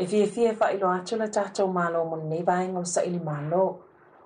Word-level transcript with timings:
e 0.00 0.06
fiafia 0.06 0.52
e 0.52 0.54
faailo 0.54 0.90
atu 0.90 1.16
le 1.16 1.28
tatou 1.28 1.66
malo 1.68 2.04
molenei 2.04 2.42
vaega 2.42 2.78
o 2.78 2.80
le 2.80 2.84
saʻili 2.94 3.20
malo 3.24 3.64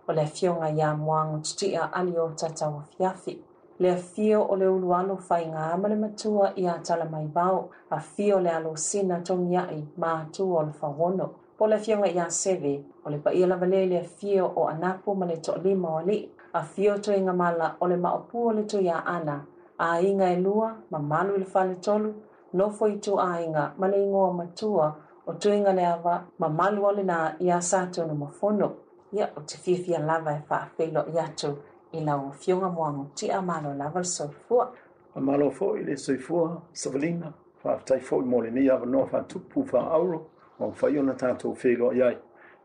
o 0.09 0.13
le 0.15 0.23
afioga 0.23 0.69
iā 0.71 0.89
moago 0.97 1.39
tutiʻa 1.43 1.91
ali 1.93 2.19
o 2.19 2.29
tatau 2.29 2.79
afiafi 2.81 3.39
le 3.79 3.91
afio 3.91 4.47
o 4.51 4.55
le 4.57 4.67
ulualo 4.69 5.17
faigā 5.29 5.77
ma 5.81 5.89
le 5.89 5.97
matua 5.97 6.53
iā 6.55 6.79
tala 6.79 7.03
talamaivao 7.05 7.69
afio 7.91 8.37
o 8.37 8.41
le 8.41 8.51
alosina 8.51 9.19
toniaʻi 9.21 9.83
ma 9.97 10.23
atua 10.23 10.61
o 10.61 10.63
le 10.63 10.73
fauono 10.73 11.29
po 11.59 11.67
le 11.67 11.75
afioga 11.77 12.07
iā 12.07 12.31
seve 12.31 12.75
o 13.05 13.11
le 13.11 13.19
paia 13.19 13.47
lava 13.47 13.67
lea 13.67 13.83
i 13.83 13.89
le 13.89 13.99
afio 13.99 14.47
o 14.57 14.69
anapu 14.71 15.15
ma 15.15 15.27
le 15.27 15.37
toʻalima 15.37 15.89
o 15.91 15.97
alii 15.99 16.29
afio 16.53 16.99
toega 16.99 17.33
mala 17.33 17.75
o 17.81 17.87
le 17.91 17.97
maʻopū 17.97 18.37
o 18.49 18.53
le 18.53 18.91
ana 18.93 19.45
aiga 19.79 20.31
e 20.33 20.37
lua 20.37 20.77
mamalu 20.91 21.35
i 21.35 21.39
le 21.39 21.45
faletolu 21.45 22.15
nofo 22.53 22.87
itu 22.89 23.19
aiga 23.19 23.73
ma 23.79 23.89
le 23.89 24.05
igoa 24.07 24.33
matua 24.33 25.04
o 25.27 25.33
tuiga 25.35 25.73
le 25.73 25.85
ava 25.87 26.25
ma 26.39 26.49
malu 26.49 26.85
o 26.87 26.93
lenā 26.93 27.37
iā 27.41 27.61
sa 27.63 27.89
na 28.07 28.15
mafono 28.15 28.73
ia 29.13 29.29
o 29.37 29.41
te 29.41 29.57
fiafia 29.59 29.99
lava 29.99 30.33
e 30.35 30.43
faafeiloʻi 30.49 31.19
atu 31.21 31.57
i 31.93 32.01
lau 32.01 32.33
fioga 32.33 32.69
mo 32.69 32.85
agotiʻa 32.85 33.41
malo 33.45 33.75
lava 33.75 34.01
le 34.01 34.05
soifua 34.05 34.69
ma 35.15 35.21
malo 35.21 35.47
foʻi 35.51 35.85
le 35.87 35.97
soifua 35.97 36.61
savalina 36.73 37.33
faafetai 37.65 38.01
foʻi 38.01 38.25
mo 38.25 38.41
lenei 38.43 38.69
avanoa 38.71 39.07
faatupu 39.07 39.65
faauro 39.67 40.21
ma 40.59 40.67
mafai 40.67 40.99
ona 40.99 41.15
tatou 41.15 41.55
feiloaʻi 41.55 42.03
ai 42.07 42.17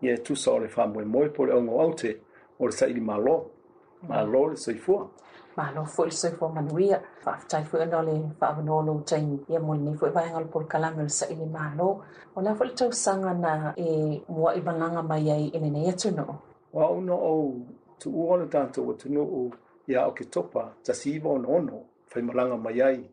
ia 0.01 0.13
e 0.13 0.17
tusa 0.17 0.51
o 0.51 0.59
le 0.59 0.67
faamoemoe 0.67 1.29
po 1.29 1.45
le 1.45 1.53
augaoau 1.53 1.93
te 1.95 2.19
o 2.59 2.65
le 2.65 2.71
saʻili 2.71 3.01
malo 3.01 3.51
malo 4.07 4.47
le 4.47 4.55
soifua 4.55 5.07
malo 5.55 5.73
Malofo 5.85 6.03
i 6.05 6.11
le 6.31 6.37
fo 6.37 6.49
manuia 6.49 7.01
faafetaifuiana 7.23 7.97
o 7.99 8.03
le 8.03 8.11
faavanō 8.39 8.85
lou 8.85 9.01
taimi 9.05 9.39
ia 9.49 9.59
mo 9.59 9.73
lenei 9.73 9.93
foʻi 9.95 10.11
vaega 10.13 10.37
o 10.37 10.39
le 10.39 10.45
polokalame 10.45 10.99
o 10.99 11.01
le 11.01 11.09
saʻi 11.09 11.35
le 11.37 11.85
o 12.35 12.41
lea 12.41 12.53
foʻi 12.55 12.67
le 12.67 12.75
tausaga 12.75 13.33
na 13.33 13.73
e 13.75 14.21
muaʻi 14.29 14.61
valaga 14.61 15.01
mai 15.01 15.29
ai 15.31 15.49
i 15.53 15.59
lenei 15.59 15.89
atunuu 15.89 16.35
auno 16.83 17.15
ou 17.15 17.61
tuua 17.99 18.33
o 18.33 18.37
le 18.37 18.45
tatou 18.47 18.91
atunuu 18.91 19.51
iā 19.87 20.07
o 20.07 20.11
ke 20.11 20.25
topa 20.25 20.73
tasiiva 20.83 21.29
onoono 21.29 21.83
faimalaga 22.07 22.57
mai 22.57 22.81
ai 22.81 23.03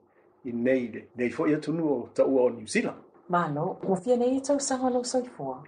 i 0.44 0.52
nei 0.52 0.88
le 0.92 1.08
nei 1.16 1.28
foʻi 1.30 1.54
atunuu 1.56 1.88
o 1.88 2.08
taʻua 2.14 2.40
o 2.44 2.50
new 2.50 2.66
zealand 2.66 3.00
malo 3.28 3.76
mafia 3.88 4.16
nei 4.16 4.36
e 4.36 4.40
tausaga 4.40 4.84
o 4.86 4.90
lou 4.90 5.04
soifua 5.04 5.62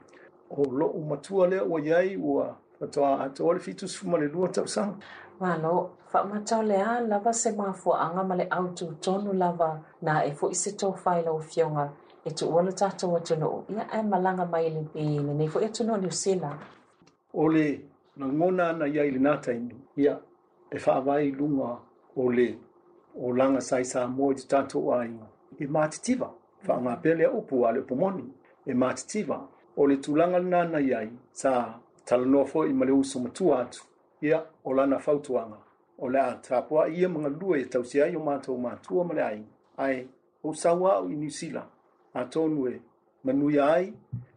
o 0.51 0.63
loʻu 0.63 1.07
matua 1.09 1.47
lea 1.49 1.65
ua 1.65 1.81
iai 1.81 2.17
ua 2.17 2.57
fatoā 2.81 3.21
atoa 3.25 3.55
le 3.55 3.61
fitusfuma 3.61 4.19
le 4.19 4.29
lua 4.29 4.49
tausaga 4.49 4.95
malo 5.41 5.91
faamatau 6.13 6.63
lea 6.63 7.01
lava 7.01 7.33
se 7.33 7.51
mafuaaga 7.53 8.25
ma 8.25 8.35
le 8.37 8.45
aututonu 8.57 9.31
lava 9.43 9.71
na 10.03 10.13
e 10.25 10.31
foʻi 10.39 10.55
se 10.63 10.71
tofai 10.81 11.21
lau 11.27 11.39
fioga 11.51 11.85
e 12.25 12.31
tuua 12.39 12.61
lo 12.67 12.71
tatou 12.81 13.13
atunuu 13.19 13.59
ia 13.73 13.85
e 14.01 14.03
malaga 14.11 14.45
mai 14.53 14.65
i 14.67 14.71
le 14.77 14.83
pī 14.93 15.03
lenei 15.27 15.49
foʻi 15.53 15.65
atunuu 15.71 15.97
e 15.97 16.01
niusila 16.03 16.51
o 17.41 17.49
le 17.55 17.67
nagona 18.21 18.65
ana 18.73 18.87
ia 18.95 19.03
i 19.03 19.11
lenā 19.17 19.33
taimi 19.45 19.75
ia 20.05 20.15
e 20.71 20.77
faavailuga 20.85 21.71
o 22.21 22.33
le 22.37 22.49
o 23.25 23.33
laga 23.39 23.61
sai 23.69 23.85
sa 23.93 24.01
moa 24.17 24.33
i 24.35 24.39
te 24.39 24.45
tatou 24.53 24.85
aiga 24.99 25.27
e 25.59 25.65
matitiva 25.75 26.29
faagapea 26.67 27.15
lea 27.19 27.31
upu 27.39 27.55
a 27.67 27.73
le 27.77 27.81
moni 28.01 28.25
e 28.67 28.73
matitiva 28.83 29.37
o 29.81 29.87
le 29.89 29.97
tulaga 30.05 30.39
lenā 30.43 30.61
nai 30.73 30.89
ai 31.01 31.09
sa 31.41 31.51
talanoa 32.07 32.45
foʻi 32.53 32.71
ma 32.79 32.85
le 32.89 32.93
uso 33.01 33.19
matua 33.25 33.55
atu 33.65 33.81
ia 34.21 34.41
o 34.65 34.73
lana 34.73 34.99
fautuanga 34.99 35.57
o 35.99 36.09
le 36.09 36.19
a 36.21 36.33
ia 36.89 37.09
mga 37.09 37.29
lua 37.41 37.59
e 37.59 37.65
tau 37.65 37.85
siai 37.85 38.17
o 38.17 38.19
mātou 38.21 38.59
mātua 38.59 39.05
ma 39.05 39.21
ai 39.25 39.45
ai 39.77 40.09
o 40.45 40.53
sawa 40.55 40.99
o 41.01 41.09
inisila 41.09 41.63
a 42.15 42.25
tonu 42.25 42.69
e 42.69 42.81
manuia 43.25 43.65
ai 43.73 43.93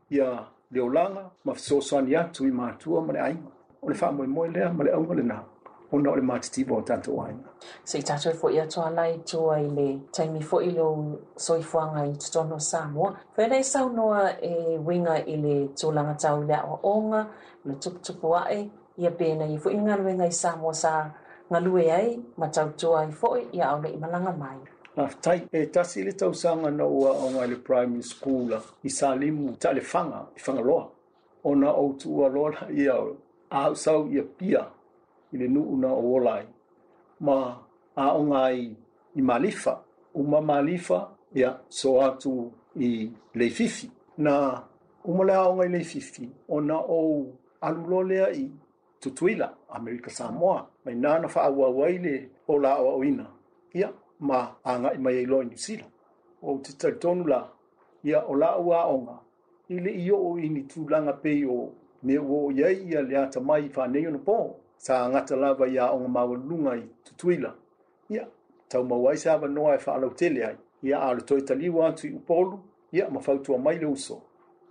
ia 0.10 0.46
leolanga 0.72 1.30
ma 1.44 1.54
fisosani 1.54 2.16
atu 2.16 2.46
i 2.46 2.52
mātua 2.52 3.06
ma 3.06 3.14
ai 3.22 3.36
o 3.82 3.90
le 3.90 3.96
whaamoe 4.02 4.28
moe 4.28 4.48
lea 4.48 4.72
ma 4.74 4.84
le 4.84 4.92
aunga 4.92 5.14
le 5.16 5.24
nao 5.24 5.46
ona 5.92 6.12
o 6.12 6.16
le 6.16 6.22
matitiva 6.22 6.76
o 6.76 6.82
tatou 6.82 7.22
aina 7.22 7.50
se 7.84 8.00
i 8.00 8.02
tatou 8.04 8.34
fo'i 8.34 8.60
atu 8.62 8.82
alai 8.82 9.18
tua 9.26 9.58
i 9.60 9.70
le 9.70 10.00
taimi 10.12 10.42
fo'i 10.42 10.72
lou 10.76 11.18
soifoaga 11.38 12.06
i 12.06 12.14
totono 12.18 12.60
samoa 12.60 13.16
faelai 13.36 13.64
saunoa 13.64 14.22
e 14.42 14.78
winga 14.78 15.18
i 15.26 15.36
le 15.38 15.68
tulaga 15.76 16.14
tau 16.14 16.44
i 16.44 16.46
le 16.46 16.54
a'oaoga 16.56 17.26
le 17.66 17.76
tuputupu 17.76 18.36
a'e 18.36 18.70
ia 18.98 19.12
pēna 19.16 19.46
i 19.54 19.58
fuʻi 19.64 19.78
e 19.78 19.82
ngā 19.86 19.96
luenga 20.02 20.28
i 20.32 20.36
Samoa 20.36 20.74
sa 20.76 20.92
ngalue 21.52 21.86
ai 21.94 22.16
ma 22.38 22.48
tautua 22.48 23.06
i 23.08 23.12
fuʻi 23.12 23.44
ia 23.58 23.70
aule 23.72 23.90
i 23.94 23.98
malanga 23.98 24.34
mai. 24.38 24.58
Afatai, 24.98 25.38
ah, 25.46 25.58
e 25.58 25.66
tasi 25.66 26.04
le 26.04 26.12
sanga 26.34 26.70
na 26.72 26.84
ua 26.86 27.12
o 27.12 27.30
ngai 27.32 27.48
le 27.48 27.56
primary 27.56 28.02
school 28.04 28.52
i 28.84 28.90
salimu 28.90 29.56
ta 29.60 29.72
le 29.72 29.82
whanga, 29.82 30.28
i 30.36 30.40
whanga 30.42 30.62
loa. 30.62 30.90
O 31.44 31.56
na 31.56 31.70
au 31.70 31.94
tu 31.94 32.10
ua 32.12 32.28
loa 32.30 32.52
i 32.72 32.88
au, 32.90 33.16
a 33.50 33.74
sau 33.76 34.08
ia 34.08 34.24
pia 34.24 34.66
ili 35.32 35.48
le 35.48 35.54
nuuna 35.54 35.88
o 35.92 36.16
olai. 36.16 36.46
Ma 37.20 37.56
a 37.96 38.14
o 38.18 38.24
ngai 38.24 38.76
i 39.16 39.22
malifa, 39.22 39.82
ma 40.28 40.42
malifa 40.42 41.10
ia 41.34 41.58
so 41.70 42.02
atu 42.02 42.52
i 42.76 43.10
leififi. 43.36 43.90
Na 44.18 44.62
umalea 45.06 45.44
o 45.48 45.56
ngai 45.56 45.70
leififi, 45.70 46.30
o 46.50 46.60
na 46.60 46.76
au 46.76 47.32
alulolea 47.62 48.28
i 48.36 48.52
tutuila 49.02 49.58
America 49.70 50.10
Samoa 50.10 50.68
mai 50.86 50.96
nana 50.96 51.28
fa 51.28 51.42
awa 51.44 51.70
waile 51.70 52.30
o 52.48 52.58
la 52.60 52.76
o 52.78 53.04
ina 53.04 53.28
ia 53.74 53.90
ma 54.20 54.56
anga 54.64 54.92
i 54.94 54.98
mai 54.98 55.26
lo 55.26 55.44
ni 55.44 55.58
sila 55.58 55.84
o 56.44 56.58
te 56.58 56.92
tonu 56.92 57.26
la 57.28 57.48
ia 58.04 58.22
o 58.28 58.34
la 58.36 58.56
o 58.56 58.70
onga 58.96 59.18
ile 59.70 59.92
io 59.92 60.18
o 60.18 60.38
ini 60.38 60.64
tu 60.64 60.86
langa 60.90 61.18
o 61.50 61.72
me 62.04 62.18
o 62.20 62.52
ia 62.52 62.70
ia 62.72 63.02
le 63.02 63.18
ata 63.18 63.40
mai 63.42 63.70
fa 63.70 63.88
nei 63.88 64.02
no 64.04 64.20
po 64.20 64.38
sa 64.78 65.04
anga 65.06 65.22
ta 65.26 65.36
ia 65.68 65.92
onga 65.92 66.08
ma 66.08 66.24
o 66.24 66.36
lunga 66.36 66.72
i 66.78 66.84
tutuila 67.04 67.56
ia 68.10 68.28
tau 68.70 68.84
ma 68.84 68.96
wai 68.96 69.18
sa 69.18 69.38
va 69.38 69.48
no 69.48 69.68
ai 69.68 69.80
fa 69.80 69.98
e 69.98 70.10
tele 70.16 70.46
ai 70.46 70.58
ia 70.84 71.00
al 71.00 71.26
to 71.26 71.38
italiwa 71.38 71.92
tu 71.94 72.20
polo 72.28 72.60
ia 72.92 73.10
ma 73.10 73.20
mai 73.64 73.80
le 73.80 73.86
uso 73.86 74.22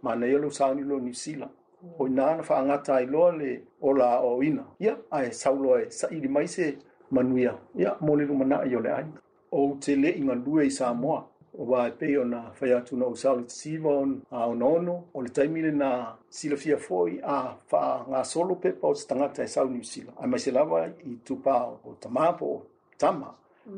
ma 0.03 0.15
nei 0.15 0.31
lo 0.39 0.51
sa 0.51 0.73
ni 0.75 0.83
ni 0.83 1.15
sila 1.15 1.51
o 1.99 2.07
ina 2.07 2.37
na 2.37 2.43
faagata 2.43 2.95
i 3.01 3.07
loa 3.07 3.33
le 3.37 3.61
o 3.81 3.93
la 3.93 4.15
aoina 4.19 4.65
ia 4.79 4.97
ae 5.11 5.31
sauloa 5.33 5.81
e 5.81 5.85
saʻili 5.91 6.29
mai 6.29 6.47
se 6.49 6.77
manuia 7.11 7.55
ia 7.75 7.97
mo 8.01 8.17
le 8.17 8.25
lumanaʻi 8.27 8.77
o 8.77 8.81
le 8.81 8.91
ai 8.93 9.07
ou 9.51 9.77
te 9.81 9.95
leʻi 9.97 10.27
galue 10.29 10.65
i 10.67 10.71
samoa 10.71 11.25
ua 11.53 11.89
e 11.89 11.93
pei 11.99 12.19
ona 12.19 12.43
faiatuna 12.59 13.05
ou 13.07 13.17
salo 13.17 13.43
tesiva 13.43 13.91
aonono 14.31 14.95
o 15.15 15.23
le 15.23 15.29
taimi 15.29 15.63
lenā 15.63 15.91
silafia 16.31 16.77
foʻi 16.77 17.21
a 17.25 17.57
faagasolo 17.71 18.55
pepa 18.57 18.89
o 18.89 18.95
te 18.95 19.07
tagata 19.09 19.43
e 19.43 19.47
sau 19.49 19.69
niusila 19.69 20.13
ae 20.21 20.27
mai 20.27 20.39
se 20.39 20.51
lava 20.51 20.85
i 20.87 21.17
tupā 21.25 21.57
o 21.85 21.97
tamā 22.01 22.33
po 22.39 22.47
o 22.53 22.63
tama 22.99 23.35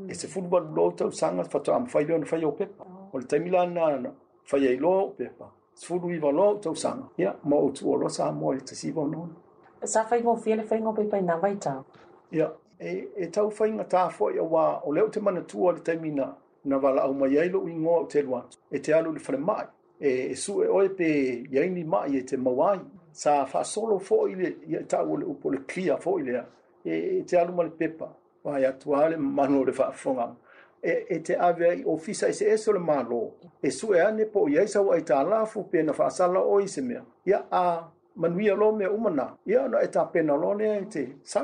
e 0.09 0.15
sefulu 0.15 0.49
valulou 0.49 0.93
tausaga 0.93 1.45
fatoamafai 1.45 2.05
le 2.05 2.15
ona 2.15 2.27
fai 2.27 2.45
o 2.45 2.53
pepa 2.53 2.85
o 3.13 3.19
le 3.19 3.25
taimi 3.27 3.51
lana 3.51 4.13
faia 4.45 4.71
iloa 4.73 5.03
o 5.03 5.09
pepa 5.11 5.51
fulu 5.77 6.11
i 6.15 6.19
valo 6.19 6.55
to 6.61 6.75
sanga 6.75 7.05
ya 7.17 7.35
mo 7.45 7.71
tu 7.75 7.91
o 7.93 8.09
sa 8.09 8.31
mo 8.33 8.53
e 8.55 8.59
te 8.61 8.75
sivo 8.75 9.07
no 9.07 9.29
sa 9.85 10.05
fa 10.05 10.17
mo 10.21 10.37
fi 10.37 10.55
le 10.55 10.63
fa 10.63 10.77
i 10.77 10.81
mo 10.81 10.93
pe 10.93 11.05
pai 11.05 11.23
na 11.23 11.37
vai 11.37 11.57
ta 11.57 11.83
ya 12.31 12.53
e, 12.79 13.09
e 13.17 13.27
tau 13.31 13.51
fa 13.51 13.67
i 13.67 13.73
nga 13.73 13.85
ta 13.85 14.09
fo 14.09 14.31
i 14.31 14.39
wa 14.39 14.81
o 14.85 14.93
le 14.93 15.09
te 15.11 15.21
mana 15.21 15.41
tu 15.43 15.59
le 15.73 15.81
te 15.83 15.97
mina 15.97 16.35
na 16.65 16.79
vala 16.79 17.03
au 17.03 17.15
mai 17.15 17.39
ai 17.39 17.49
lo 17.49 17.65
i 17.69 17.75
ngo 17.75 18.05
te 18.07 18.23
lwa 18.23 18.45
e 18.71 18.79
te 18.79 18.93
alu 18.95 19.13
le 19.13 19.19
fa 19.21 19.37
mai 19.37 19.67
e 20.01 20.29
e 20.33 20.35
su 20.37 20.63
e 20.63 20.69
oi 20.69 20.89
pe 20.89 21.43
ya 21.51 21.65
i 21.65 21.85
mai 21.85 22.17
e 22.17 22.23
te 22.25 22.37
mawai 22.37 22.81
sa 23.13 23.45
fa 23.47 23.65
solo 23.65 23.99
fo 23.99 24.27
i 24.29 24.35
le 24.35 24.49
e 24.69 24.85
tau 24.87 25.13
o 25.13 25.17
le 25.17 25.25
upo 25.25 25.51
le 25.51 25.65
clear 25.67 25.99
fo 26.01 26.19
i 26.19 26.23
le 26.23 26.45
e, 26.85 27.17
e 27.19 27.23
te 27.25 27.37
alu 27.41 27.53
mal 27.53 27.71
pepa 27.71 28.09
vai 28.45 28.61
le 29.11 29.17
manu 29.17 29.65
le 29.65 29.73
fa 29.73 29.91
fonga 29.91 30.35
e, 30.83 30.91
e 31.11 31.19
te 31.19 31.35
awe 31.39 31.69
ai 31.69 31.83
o 31.87 31.99
i 32.07 32.15
se 32.15 32.47
eso 32.51 32.73
le 32.73 32.79
malo. 32.79 33.31
E 33.63 33.71
su 33.71 33.93
e 33.93 34.01
ane 34.01 34.25
po 34.27 34.49
i 34.49 34.59
aisa 34.59 34.81
wa 34.81 34.97
i 34.97 35.01
ta 35.03 35.23
la 35.23 35.45
fu 35.45 35.63
pe 35.71 35.83
na 35.83 35.93
whaasala 35.93 36.41
o 36.41 36.59
i 36.61 36.69
se 36.69 36.81
mea. 36.81 37.03
Ia 37.27 37.39
a 37.51 37.83
manuia 38.17 38.55
lo 38.55 38.73
mea 38.73 38.91
umana. 38.91 39.29
Ia 39.47 39.65
ana 39.65 39.79
e 39.83 39.87
ta 39.87 40.05
pena 40.13 40.35
lo 40.37 40.55
nea 40.55 40.79
i 40.81 40.85
te 40.85 41.03
sa. 41.23 41.41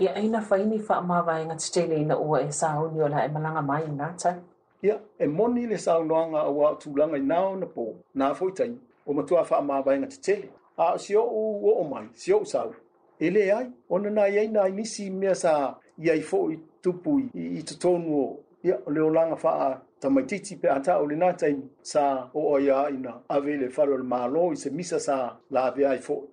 Ia 0.00 0.12
aina 0.14 0.40
whaini 0.50 0.76
wha 0.78 0.84
fa 0.84 1.00
mawa 1.02 1.40
e 1.40 1.44
ngat 1.46 1.70
tele 1.72 1.96
ina 1.96 2.14
na 2.14 2.18
ua 2.20 2.40
e 2.42 2.50
sa 2.52 2.68
hau 2.68 2.90
la 2.96 3.24
e 3.24 3.28
malanga 3.28 3.60
mai 3.62 3.84
i 3.86 3.90
ngata. 3.92 4.34
Ia 4.82 4.96
e 5.18 5.26
moni 5.26 5.66
le 5.66 5.78
sa 5.78 5.98
unuanga 5.98 6.38
a 6.40 6.50
wa 6.50 6.72
tūlanga 6.80 7.16
i 7.16 7.20
nao 7.20 7.56
na 7.56 7.66
po 7.66 7.84
na 8.14 8.34
fwitai 8.34 8.78
o 9.06 9.12
matua 9.12 9.44
wha 9.50 9.60
mawa 9.62 9.94
e 9.94 9.98
ngat 9.98 10.20
tele. 10.24 10.48
A 10.76 10.98
si 10.98 11.16
o 11.16 11.22
u 11.22 11.68
o 11.68 11.72
o 11.80 11.84
mai, 11.88 12.08
si 12.14 12.32
o 12.32 12.38
u 12.38 12.44
sau. 12.44 12.72
Ele 13.20 13.52
ai, 13.52 13.70
ona 13.90 14.10
na 14.10 14.22
iaina 14.28 14.62
ai 14.62 14.70
nisi 14.72 15.10
mea 15.10 15.34
sa 15.34 15.74
iai 15.98 16.20
fo 16.20 16.50
i 16.50 16.56
tupu 16.82 17.18
i, 17.18 17.28
i, 17.34 17.56
i 17.58 17.62
tutonu 17.62 18.16
o 18.22 18.36
ia 18.62 18.76
o 18.86 18.90
leo 18.90 19.10
langa 19.10 19.36
faa 19.36 19.80
ta 20.00 20.10
mai 20.10 20.22
titi 20.24 20.56
pe 20.56 20.68
ata 20.68 20.98
o 21.00 21.06
le 21.06 21.16
nātai 21.16 21.56
sa 21.82 22.28
o 22.34 22.40
o 22.54 22.58
ia 22.60 22.90
ina 22.90 23.14
ave 23.28 23.56
le 23.56 23.68
falo 23.70 23.96
le 23.96 24.04
mālo 24.04 24.50
i 24.52 24.56
se 24.56 24.70
misa 24.70 25.00
sa 25.00 25.36
la 25.50 25.64
ave 25.70 25.86
ai 25.86 25.98
fo. 25.98 26.24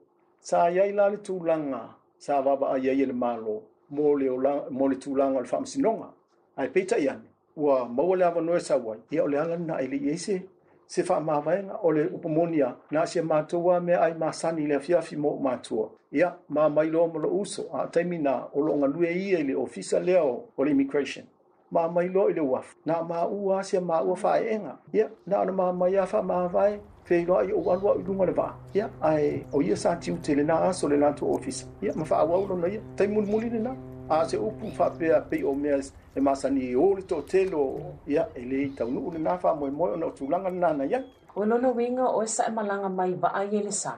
Sa 0.41 0.67
iai 0.69 0.91
la 0.91 1.07
le 1.09 1.17
tūlanga 1.17 1.81
sa 2.19 2.41
vaba 2.41 2.73
a 2.75 2.77
iai 2.77 3.05
le 3.05 3.13
mālo 3.13 3.61
mō 3.91 4.17
le, 4.19 4.27
mō 4.71 4.89
le 4.89 4.97
tūlanga 4.97 5.37
o 5.39 5.41
le 5.41 5.47
whamasinonga. 5.47 6.09
Ai 6.57 6.67
peita 6.69 6.97
i 6.97 7.07
ane, 7.07 7.29
ua 7.55 7.85
maua 7.87 8.17
le 8.17 8.25
ava 8.25 8.41
noe 8.41 8.59
sa 8.59 8.75
wai, 8.77 8.97
ia 9.11 9.23
o 9.23 9.27
le 9.27 9.37
ala 9.39 9.57
na 9.57 9.77
ele 9.79 9.95
i 10.11 10.17
se, 10.19 10.41
se 10.87 11.03
faa 11.07 11.19
mawaenga 11.21 11.79
o 11.83 11.91
le 11.95 12.05
upamonia 12.13 12.73
na 12.91 13.05
se 13.05 13.21
mātua 13.21 13.79
me 13.81 13.93
ai 13.93 14.11
māsani 14.13 14.67
le 14.67 14.75
afiafi 14.81 15.15
mō 15.17 15.35
mātua. 15.43 15.87
Ia, 16.13 16.31
mā 16.51 16.67
mailoa 16.71 17.07
mo 17.07 17.19
lo 17.19 17.31
uso, 17.39 17.69
a 17.73 17.87
taimina 17.87 18.47
o 18.53 18.61
lo 18.63 18.75
ngalue 18.79 19.11
i 19.13 19.33
ele 19.39 19.55
ofisa 19.55 19.99
leo 19.99 20.49
o 20.57 20.63
le 20.63 20.71
immigration. 20.71 21.25
ma 21.71 21.87
mai 21.87 22.07
lo 22.09 22.27
ile 22.29 22.41
wa 22.41 22.61
na 22.85 22.95
ma 23.09 23.21
u 23.27 23.49
a 23.55 23.63
se 23.67 23.77
ma 23.89 23.97
u 24.09 24.13
fa 24.21 24.31
e 24.41 24.53
nga 24.61 24.73
ya 24.93 25.05
na 25.25 25.37
na 25.45 25.51
ma 25.57 25.65
mai 25.79 25.95
a 25.97 26.03
fa 26.11 26.19
ma 26.29 26.37
vai 26.55 26.71
fe 27.07 27.15
lo 27.27 27.35
i 27.35 27.51
o 27.51 27.59
wa 27.67 27.73
lu 28.07 28.13
ngana 28.17 28.31
ba 28.39 28.47
ya 28.73 28.85
ai 29.01 29.43
o 29.55 29.61
ye 29.61 29.75
sa 29.75 29.95
ti 30.01 30.11
tele 30.25 30.43
na 30.43 30.71
so 30.73 30.87
le 30.87 30.97
na 30.97 31.11
to 31.11 31.25
office 31.35 31.61
ya 31.81 31.91
ma 31.95 32.05
fa 32.05 32.17
wa 32.29 32.37
lo 32.49 32.55
no 32.55 32.67
ya 32.67 32.79
tai 32.97 33.07
mul 33.07 33.25
mul 33.25 33.43
na 33.65 33.71
a 34.09 34.17
se 34.29 34.37
upu 34.37 34.65
fa 34.77 34.85
pe 34.99 35.07
a 35.11 35.19
pe 35.29 35.43
o 35.43 35.51
me 35.53 35.69
e 36.15 36.19
masani 36.21 36.75
o 36.75 36.93
le 36.95 37.01
to 37.01 37.21
telo 37.31 37.63
ya 38.07 38.23
ele 38.35 38.55
i 38.65 38.69
tau 38.77 38.87
nu 38.89 39.11
na 39.19 39.33
fa 39.41 39.49
mo 39.59 39.67
mo 39.69 39.85
no 39.95 40.07
tulanga 40.17 40.49
na 40.49 40.69
na 40.77 40.83
ya 40.91 40.99
o 41.35 41.45
lono 41.45 41.69
winga 41.75 42.05
o 42.17 42.25
sa 42.25 42.43
malanga 42.55 42.89
mai 42.89 43.13
va 43.21 43.27
ai 43.39 43.47
ele 43.59 43.71
sa 43.71 43.91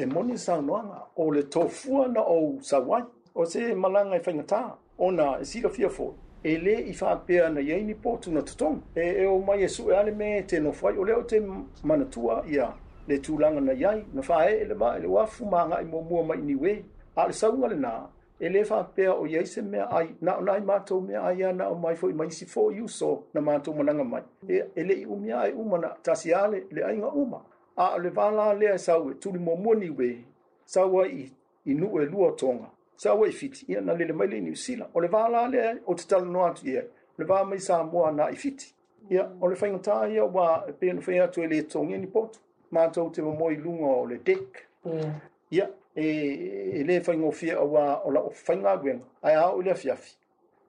e 0.00 0.06
moni 0.06 0.36
sa 0.38 0.54
noanga 0.60 0.98
o 1.16 1.30
le 1.30 1.42
tofua 1.42 2.06
na 2.14 2.20
o 2.22 2.38
sawai 2.60 3.02
o 3.34 3.42
se 3.52 3.60
malanga 3.82 4.16
e 4.16 4.20
whaingatā 4.26 4.60
o 4.98 5.06
na 5.10 5.24
e 5.42 5.44
sirafia 5.44 5.88
fōi 5.88 6.14
e 6.48 6.56
lē 6.56 6.74
i 6.88 6.92
faapea 6.96 7.48
na 7.52 7.60
iai 7.60 7.82
ni 7.84 7.94
po 7.94 8.18
na 8.32 8.42
totoga 8.42 8.80
e, 8.94 9.02
e 9.22 9.26
o 9.26 9.38
mai 9.38 9.64
e 9.64 9.68
sue 9.68 9.92
ale 9.96 10.10
me 10.10 10.42
te 10.42 10.60
nofai 10.60 10.94
o 10.98 11.04
lea 11.04 11.16
o 11.20 11.22
te 11.22 11.40
manatua 11.84 12.44
ia 12.48 12.72
le 13.08 13.18
tūlanga 13.18 13.60
na 13.60 13.72
iai 13.76 14.04
na 14.14 14.22
faee 14.22 14.64
le 14.64 14.74
ba 14.74 14.94
e 14.96 15.00
le 15.02 15.06
uafu 15.08 15.44
e 15.44 15.48
magaʻi 15.48 15.84
muamua 15.90 16.22
mai 16.24 16.36
niuē 16.38 16.74
a 17.16 17.26
le 17.28 17.32
sauga 17.32 17.68
lenā 17.68 17.92
e 18.40 18.48
lē 18.48 18.64
faapea 18.64 19.12
o 19.14 19.26
iai 19.26 19.44
se 19.46 19.62
mea 19.62 19.90
ai 19.98 20.08
na 20.20 20.38
o 20.38 20.40
nai 20.40 20.60
matou 20.60 21.00
mea 21.00 21.20
ai 21.28 21.42
ana 21.44 21.68
o 21.68 21.74
mai 21.74 21.96
mai 22.14 22.30
si 22.30 22.44
isi 22.44 22.46
foi 22.46 22.80
uso 22.80 23.24
na 23.34 23.40
matou 23.40 23.74
managa 23.74 24.04
mai 24.04 24.22
e, 24.48 24.64
e 24.76 24.82
i 24.82 25.04
umi 25.04 25.32
ae 25.32 25.52
uma 25.52 25.78
na 25.78 25.88
tasi 26.02 26.32
ale 26.34 26.64
le 26.72 26.82
aiga 26.82 27.10
uma 27.12 27.42
a 27.76 27.94
o 27.94 27.98
le 27.98 28.08
valā 28.10 28.56
lea 28.58 28.74
e 28.74 28.78
sau 28.78 29.10
e 29.10 29.14
tulimuamua 29.20 29.74
niuē 29.76 30.16
sau 30.64 30.96
ai 31.00 31.28
i 31.66 31.74
nuu 31.74 32.00
e 32.00 32.06
lua 32.08 32.32
toga 32.32 32.72
sa 32.98 33.14
ua 33.14 33.28
i 33.28 33.32
fiti 33.32 33.64
ia 33.72 33.80
na 33.80 33.94
lele 33.94 34.12
mai 34.12 34.26
le 34.28 34.40
niusila 34.40 34.86
o 34.94 35.00
le 35.00 35.08
vala 35.08 35.46
lea 35.48 35.74
o 35.86 35.94
te 35.94 36.04
talanoa 36.08 36.50
atu 36.50 36.66
ia 36.66 36.82
o 36.82 37.22
le 37.22 37.24
va 37.24 37.44
mai 37.44 37.58
sa 37.60 37.82
moa 37.82 38.10
na 38.10 38.24
i 38.28 38.34
fiti 38.36 38.74
ia 39.10 39.24
o 39.40 39.46
le 39.46 39.54
faigatā 39.56 40.10
ia 40.12 40.24
ua 40.24 40.66
pena 40.80 41.00
fai 41.00 41.18
atu 41.20 41.40
e 41.42 41.46
lē 41.46 41.62
togia 41.70 41.96
ni 41.98 42.06
poto 42.06 42.40
matou 42.70 43.10
te 43.10 43.22
i 43.22 43.56
luga 43.56 43.86
o 43.86 44.04
le 44.06 44.18
dek 44.18 44.66
mm. 44.84 45.12
ia 45.50 45.68
e, 45.94 46.02
e 46.80 46.82
lē 46.84 47.00
faigofia 47.00 47.56
aua 47.58 48.02
o 48.04 48.10
laʻo 48.10 48.30
faigaluega 48.34 49.04
ae 49.22 49.34
a 49.36 49.46
i 49.58 49.62
le 49.62 49.70
afiafi 49.70 50.16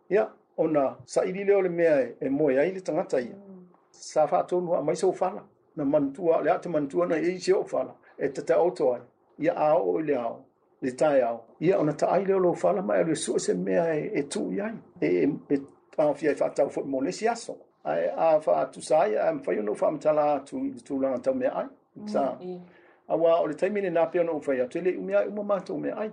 ia 0.10 0.30
ona 0.58 0.96
saʻili 1.06 1.46
lea 1.48 1.58
o 1.58 1.62
le 1.62 1.70
mea 1.70 2.00
e, 2.02 2.16
e 2.22 2.30
moe 2.30 2.60
ai 2.60 2.72
le 2.74 2.82
tagata 2.82 3.20
ia 3.22 3.34
mm. 3.36 3.66
sa 3.90 4.28
faatonu 4.28 4.70
aʻu 4.72 4.84
mai 4.86 4.96
sau 4.96 5.14
fala 5.14 5.42
na 5.76 5.86
manatua 5.86 6.42
e 6.42 6.44
le 6.44 6.52
a 6.52 6.60
te 6.60 6.70
manatua 6.70 7.06
na 7.08 7.16
eisi 7.16 7.54
oo 7.54 7.64
fala 7.64 7.96
e 8.18 8.28
tataoto 8.30 8.94
ai 8.94 9.02
ia 9.40 9.54
a 9.56 9.74
oo 9.78 9.98
i 10.00 10.04
le 10.06 10.16
ao 10.18 10.46
le 10.82 10.92
tai 10.96 11.22
au. 11.24 11.38
Ia 11.60 11.78
ona 11.80 11.94
ta 11.94 12.08
aile 12.08 12.34
o 12.36 12.40
lo 12.40 12.54
fala 12.54 12.82
mai 12.82 12.98
alu 13.00 13.16
su 13.16 13.38
se 13.40 13.54
mea 13.54 13.94
e, 13.96 14.12
e 14.14 14.24
tu 14.24 14.52
iai. 14.52 14.74
E, 15.02 15.08
e, 15.08 15.54
e 15.54 15.58
tau 15.96 16.14
fia 16.14 16.30
i 16.30 16.34
e 16.34 16.36
fatau 16.36 16.70
fo 16.70 16.82
mole 16.86 17.12
si 17.12 17.28
aso. 17.28 17.56
Ai, 17.84 18.08
a 18.08 18.40
fa 18.40 18.62
atu 18.62 18.82
sai, 18.82 19.16
a 19.16 19.34
mwhai 19.34 19.58
unu 19.60 19.76
fa 19.76 19.88
amtala 19.88 20.34
atu 20.34 20.58
i 20.66 20.80
tu 20.84 21.00
langa 21.00 21.20
tau 21.20 21.34
mea 21.34 21.54
ai. 21.56 21.68
Mm, 21.96 22.08
sa, 22.08 22.38
mm, 22.42 22.62
a 23.08 23.16
wā 23.18 23.36
o 23.42 23.48
le 23.48 23.56
taimine 23.58 23.90
nā 23.92 24.08
pia 24.12 24.24
unu 24.24 24.40
fai 24.42 24.60
atu 24.62 24.78
ele 24.80 24.96
umi 24.98 25.14
ai 25.16 25.28
uma 25.28 25.44
mātou 25.52 25.78
mea 25.80 25.98
ai. 26.00 26.12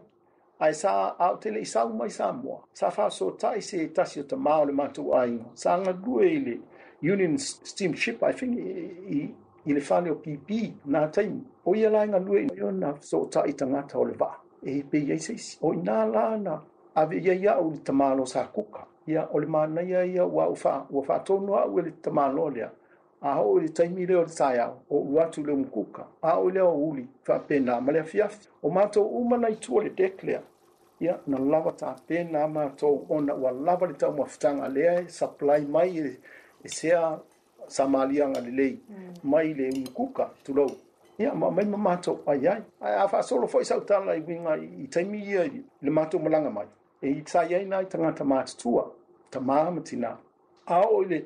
Ai 0.58 0.72
sa 0.74 0.92
a 1.18 1.28
o 1.32 1.36
tele 1.40 1.60
i 1.60 1.66
sa 1.68 1.84
umai 1.84 2.10
sa 2.10 2.32
mua. 2.32 2.62
Sa 2.74 2.90
fa 2.90 3.08
so 3.10 3.30
tai 3.38 3.60
se 3.60 3.86
tasio 3.94 4.22
ta 4.26 4.36
mao 4.36 4.64
le 4.64 4.72
mātou 4.72 5.14
ai. 5.18 5.36
Sa 5.54 5.76
ngā 5.78 5.92
gue 6.02 6.30
ele 6.32 6.60
Union 7.02 7.36
Steamship, 7.38 8.22
I 8.22 8.32
think, 8.32 8.56
i, 8.56 8.86
i, 9.14 9.20
i 9.68 9.74
le 9.74 9.80
fale 9.84 10.08
o 10.10 10.14
pipi 10.16 10.62
nā 10.88 11.02
taimu. 11.12 11.42
O 11.68 11.74
ia 11.76 11.90
lai 11.92 12.06
ngā 12.08 12.18
lue 12.24 12.46
i 12.48 12.72
nā 12.80 12.94
so 13.04 13.26
tai 13.30 13.52
tangata 13.52 14.00
o 14.00 14.06
le 14.08 14.16
vaa. 14.16 14.32
e 14.62 14.82
pe 14.90 14.98
ia 14.98 15.18
se 15.18 15.34
o 15.62 15.74
ina 15.74 16.04
la 16.04 16.36
na 16.36 16.60
ave 16.94 17.16
ia 17.20 17.34
ia 17.34 17.58
o 17.58 17.70
le 17.70 17.76
tamālo 17.84 18.26
sa 18.26 18.44
kuka 18.46 18.86
ia 19.06 19.28
o 19.32 19.38
le 19.38 19.46
manaia 19.46 20.04
ia 20.04 20.24
ua 20.26 20.44
wa 20.44 20.48
ufa 20.48 20.86
wa 20.90 21.02
fa 21.04 21.18
tonu 21.18 21.54
a 21.56 21.66
e 21.68 21.82
le 21.82 21.90
tamalo 22.02 22.50
lea 22.50 22.70
a 23.20 23.28
i 23.42 23.60
le 23.60 23.68
taimi 23.68 24.06
lea 24.06 24.16
o 24.18 24.24
le 24.24 24.32
taia 24.34 24.72
o 24.90 24.96
ulu 24.98 25.20
atu 25.20 25.40
i 25.40 25.44
le 25.44 25.54
mkuka 25.54 26.06
a 26.22 26.38
o 26.38 26.48
i 26.48 26.52
lea 26.52 26.64
o 26.64 26.74
uli 26.76 27.06
fa 27.22 27.40
ma 27.80 27.92
le 27.92 28.00
afiafi 28.00 28.48
o 28.62 28.70
matou 28.70 29.04
uma 29.06 29.36
na 29.36 29.48
itua 29.48 29.84
le 29.84 29.90
dek 29.90 30.22
lea 30.22 30.40
ia 31.00 31.18
na 31.26 31.38
lava 31.38 31.72
tapena 31.72 32.48
matou 32.48 33.06
ona 33.08 33.34
ua 33.34 33.50
lava 33.50 33.86
le 33.86 33.94
taumafutaga 33.94 34.68
lea 34.68 35.00
e 35.00 35.08
supply 35.08 35.60
mai 35.66 35.98
e, 35.98 36.16
e 36.64 36.68
sea 36.68 37.18
samaliaga 37.68 38.40
lelei 38.40 38.80
mm. 38.88 39.14
mai 39.22 39.54
le 39.54 39.70
mkuka 39.70 40.30
tulou 40.44 40.70
ia 41.18 41.32
ma 41.34 41.50
mai 41.50 41.64
ma 41.64 41.78
mato 41.78 42.16
ai 42.26 42.46
ai 42.46 42.60
ai 42.80 42.94
a 42.94 43.08
fa 43.08 43.22
solo 43.22 43.46
foi 43.46 43.64
sauta 43.64 43.98
i 44.12 44.20
winga 44.20 44.54
i 44.56 44.86
taimi 44.88 45.18
ia 45.26 45.42
le 45.82 45.90
mato 45.90 46.18
malanga 46.18 46.50
mai 46.50 46.66
e 47.00 47.08
i 47.10 47.20
tsai 47.22 47.54
ai 47.54 47.64
nai 47.64 47.84
tanga 47.86 48.12
ta 48.12 48.24
mato 48.24 48.52
tua 48.58 48.84
ta 49.30 49.40
mama 49.40 49.80
tina 49.80 50.16
a 50.66 50.80
ole 50.80 51.24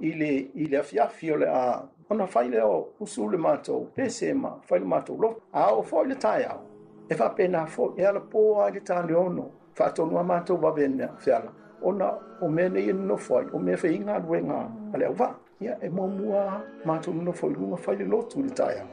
ile 0.00 0.28
ile 0.54 0.76
afia 0.78 1.36
le 1.36 1.46
a 1.46 1.82
ona 2.10 2.26
faile 2.26 2.60
o 2.62 2.88
usu 3.00 3.28
le 3.30 3.36
mato 3.38 3.86
pese 3.94 4.32
ma 4.34 4.58
faile 4.62 4.84
mato 4.84 5.16
lo 5.16 5.34
a 5.52 5.70
o 5.72 6.02
le 6.04 6.14
tai 6.16 6.42
au 6.42 6.60
e 7.08 7.14
fa 7.14 7.28
pena 7.30 7.64
fo 7.66 7.94
e 7.96 8.04
ala 8.04 8.20
po 8.20 8.60
ai 8.62 8.72
le 8.72 8.80
tani 8.82 9.12
ono 9.14 9.46
fa 9.74 9.90
tonu 9.92 10.16
a 10.18 10.22
mato 10.24 10.56
va 10.58 10.72
bene 10.72 11.08
fiala 11.18 11.50
ona 11.82 12.08
o 12.40 12.48
mene 12.48 12.80
i 12.80 12.92
no 12.92 13.16
foi 13.16 13.44
o 13.52 13.58
me 13.58 13.76
fe 13.76 13.88
inga 13.92 14.18
duenga 14.20 14.58
ale 14.94 15.04
au 15.06 15.14
va 15.14 15.28
ia 15.60 15.78
e 15.80 15.88
mo 15.88 16.06
mua 16.06 16.62
mato 16.84 17.12
no 17.12 17.32
foi 17.32 17.50
lunga 17.54 17.76
faile 17.76 18.04
lotu 18.04 18.42
le 18.42 18.50
tai 18.50 18.80
au 18.80 18.88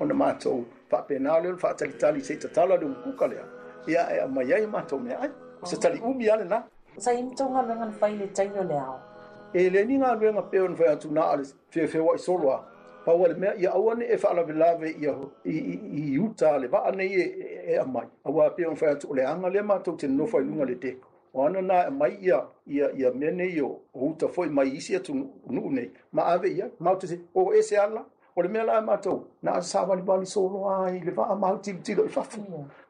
ona 0.00 0.14
mato 0.14 0.64
faapena 0.90 1.32
o 1.36 1.40
le 1.40 1.48
ona 1.48 1.58
faatalitali 1.58 2.20
sei 2.24 2.36
tatala 2.36 2.76
le 2.76 2.86
ukuka 2.86 3.26
lea 3.26 3.44
ia 3.86 4.02
e 4.14 4.18
amai 4.22 4.52
ai 4.54 4.66
matou 4.66 4.98
mea 5.00 5.18
ai 5.20 5.30
o 5.62 5.66
se 5.66 5.76
taliumi 5.76 6.30
a 6.30 6.36
lenā 6.36 6.58
sai 6.98 7.22
mtouga 7.22 7.62
luega 7.62 7.84
na 7.84 7.90
fai 7.92 8.16
le 8.16 8.26
tai 8.26 8.50
o 8.60 8.64
le 8.64 8.78
ao 8.80 8.98
e 9.52 9.70
leni 9.70 9.98
galuega 9.98 10.42
pea 10.50 10.64
ona 10.64 10.76
fai 10.76 10.88
atunaa 10.88 11.36
le 11.36 11.44
feofeo 11.70 12.12
ai 12.12 12.18
solo 12.18 12.52
a 12.52 12.58
paua 13.04 13.28
le 13.28 13.34
mea 13.34 13.54
ia 13.58 13.70
aua 13.72 13.94
ne 13.94 14.06
e 14.06 14.16
faalavelave 14.16 14.90
ia 15.00 15.14
i 15.44 16.18
uta 16.18 16.58
le 16.58 16.68
ba 16.68 16.90
nei 16.90 17.12
e, 17.14 17.24
e, 17.28 17.74
e 17.74 17.76
amai 17.76 18.06
aua 18.24 18.50
pea 18.50 18.70
le 19.14 19.24
anga 19.26 19.48
le 19.48 19.52
lea 19.54 19.62
matou 19.62 19.96
no 20.08 20.26
fa 20.26 20.38
luga 20.38 20.64
le 20.64 20.74
deko 20.74 21.08
oana 21.34 21.62
na 21.62 21.86
e 21.86 21.90
mai 21.90 22.18
ia 22.22 22.42
ia 22.66 22.90
ia 22.94 23.10
mea 23.12 23.30
nei 23.30 23.60
o 23.60 23.80
uta 23.94 24.28
foi 24.28 24.48
mai 24.48 24.68
isi 24.76 24.96
atu 24.96 25.12
nuu 25.50 25.70
nei 25.70 25.90
ma 26.12 26.22
ave 26.26 26.48
ia 26.48 26.70
mau 26.80 26.96
tese 26.98 27.20
o 27.34 27.52
ese 27.54 27.76
ala 27.78 28.04
o 28.38 28.42
le 28.42 28.48
mea 28.48 28.64
lae 28.64 28.80
matou 28.80 29.24
na 29.42 29.52
asavalivali 29.52 30.26
soloa 30.26 30.86
ai 30.86 31.00
le 31.00 31.12
faamau 31.12 31.58
tilotilo 31.58 32.04
i 32.06 32.08
fafu 32.08 32.40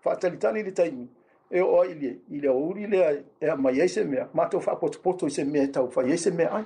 faatalitali 0.04 0.54
mm. 0.54 0.66
i 0.66 0.68
le 0.68 0.74
taimi 0.76 1.08
e 1.50 1.60
o 1.60 1.80
ai 1.82 1.94
lia 1.94 2.14
i 2.36 2.40
le 2.40 2.48
auli 2.48 2.86
lea 2.86 3.08
e 3.44 3.48
amai 3.48 3.80
ai 3.80 3.88
se 3.88 4.04
mea 4.04 4.28
matou 4.34 4.60
faapotopoto 4.60 5.26
i 5.26 5.30
se 5.30 5.44
mea 5.44 5.62
e 5.62 5.66
taufai 5.68 6.10
ai 6.10 6.18
se 6.18 6.30
mea 6.30 6.50
ai 6.52 6.64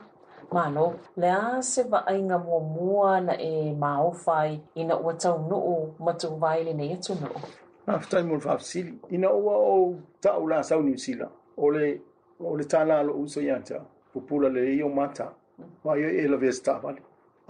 Malo, 0.53 0.95
lea 1.17 1.63
se 1.63 1.83
vaaiga 1.83 2.39
muamua 2.39 3.21
na 3.21 3.35
e 3.39 3.73
maofa 3.73 4.35
ai 4.39 4.61
ina 4.75 4.97
ua 4.99 5.15
taunuu 5.15 5.95
ma 5.99 6.13
tuvai 6.13 6.65
lenei 6.65 6.93
atunuu 6.93 7.39
na 7.87 7.99
fetaimu 7.99 8.35
le 8.35 8.41
faafasili 8.41 8.95
ina 9.11 9.31
ua 9.33 9.57
ou 9.57 9.95
taʻu 10.23 10.49
la 10.49 10.83
niusila 10.83 11.29
o 11.57 11.71
le 11.71 12.01
o 12.45 12.57
le 12.57 12.65
tālā 12.65 12.99
loʻu 13.07 13.23
uso 13.23 13.41
iā 13.41 13.63
te 13.65 13.79
pupula 14.13 14.49
lelei 14.49 14.83
ou 14.83 14.91
ma 14.95 15.07
iai 15.99 16.13
mm. 16.15 16.19
e 16.25 16.29
lavea 16.29 16.53
se 16.53 16.63
taavali 16.63 17.01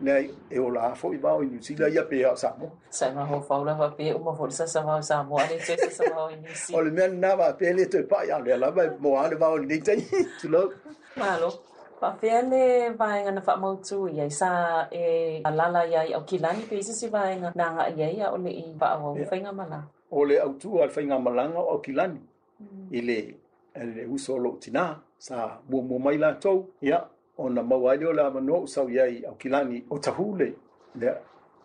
ne 0.00 0.12
e 0.50 0.56
à, 0.58 0.70
la 0.72 0.94
fo 0.94 1.12
i 1.12 1.16
vao 1.16 1.40
i 1.42 1.46
New 1.46 1.60
Zealand 1.60 1.92
ia 1.94 2.02
pe 2.10 2.36
sa 2.36 2.50
mo 2.60 2.66
sa 2.90 3.12
ma 3.14 3.24
ho 3.24 3.40
fo 3.40 3.64
la 3.64 3.74
va 3.74 3.88
pe 3.98 4.12
o 4.14 4.18
mo 4.18 4.34
fo 4.38 4.50
sa 4.50 4.66
sa 4.66 4.80
vao 4.82 5.02
sa 5.02 5.22
mo 5.22 5.36
ale 5.36 5.58
te 5.58 5.76
sa 5.90 6.04
vao 6.16 6.28
i 6.30 6.36
New 6.36 6.54
Zealand 6.54 6.80
o 6.80 6.80
le 6.84 6.90
men 6.90 7.20
na 7.20 7.34
va 7.36 7.52
pe 7.58 7.72
le 7.72 7.84
te 7.84 8.02
pa 8.10 8.24
ia 8.28 8.38
le 8.38 8.56
la 8.56 8.70
va 8.70 8.82
mo 8.98 9.16
ale 9.18 9.34
vao 9.36 9.56
ni 9.58 9.80
te 9.80 9.94
tu 10.40 10.48
lo 10.48 10.62
ma 11.16 11.38
lo 11.40 11.48
pa 12.00 12.10
pe 12.20 12.28
ale 12.28 12.96
sa 14.30 14.48
e 14.92 15.40
alala 15.44 15.82
ia 15.86 16.16
o 16.18 16.20
kilani 16.24 16.62
pe 16.70 16.82
se 16.82 16.92
si 16.92 17.08
va 17.08 17.20
nga 17.40 17.50
na 17.54 17.66
nga 17.74 17.84
ia 17.96 18.08
ia 18.10 18.30
o 18.32 18.36
le 18.36 18.50
i 18.50 18.74
va 18.80 18.98
o 19.02 19.14
fa 19.30 19.36
nga 19.36 19.52
mala 19.52 19.78
o 20.10 20.24
le 20.24 20.36
au 20.40 20.52
tu 20.60 20.78
al 20.82 20.90
fa 20.90 21.00
nga 21.02 21.18
malanga 21.18 21.58
o 21.60 21.78
kilani 21.78 22.20
ile 22.90 23.34
ele 23.74 24.04
uso 24.06 24.34
sa 25.18 25.58
mo 25.70 25.80
mo 25.82 25.98
mai 25.98 26.18
la 26.18 26.32
tou 26.40 26.68
yeah. 26.82 27.04
ona 27.38 27.62
mau 27.62 27.88
ai 27.88 27.96
leo 27.96 28.12
lava 28.12 28.40
no 28.40 28.60
usau 28.62 28.88
iai 28.88 29.22
au 29.28 29.34
kilani 29.34 29.84
o 29.90 29.98
tahu 29.98 30.36
le 30.38 30.54
le, 30.94 31.12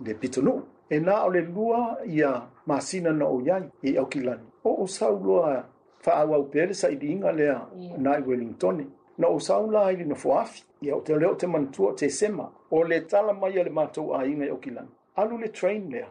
le 0.05 0.13
pitonu 0.13 0.61
e 0.89 0.99
na 0.99 1.23
o 1.25 1.29
le 1.29 1.41
lua 1.41 1.97
ia 2.05 2.41
masina 2.65 3.11
na 3.13 3.25
o 3.25 3.41
iai 3.41 3.63
i 3.83 3.91
e 3.91 3.97
au 3.97 4.05
kilani 4.05 4.43
o 4.63 4.83
usau 4.83 5.15
lua 5.23 5.63
fa 5.99 6.11
au 6.13 6.33
au 6.33 6.43
pele 6.43 6.73
sa 6.73 6.89
ilinga 6.89 7.31
lea 7.31 7.61
yeah. 7.77 7.97
na 7.97 8.11
i 8.17 8.21
wellington 8.21 8.85
na 9.17 9.29
usau 9.29 9.71
la 9.71 9.91
ili 9.91 10.05
na 10.05 10.15
fuafi 10.15 10.63
ia 10.81 10.95
o 10.95 10.99
te 11.01 11.15
leo 11.15 11.33
te 11.35 11.47
mantua 11.47 11.93
te 11.95 12.09
sema 12.09 12.51
o 12.71 12.83
le 12.83 12.99
tala 13.01 13.33
mai 13.33 13.59
ale 13.59 13.69
matou 13.69 14.13
a 14.15 14.25
inga 14.27 14.45
i 14.45 14.49
au 14.49 14.57
kilani 14.57 14.89
alu 15.15 15.37
le 15.37 15.47
train 15.51 15.89
lea 15.89 16.07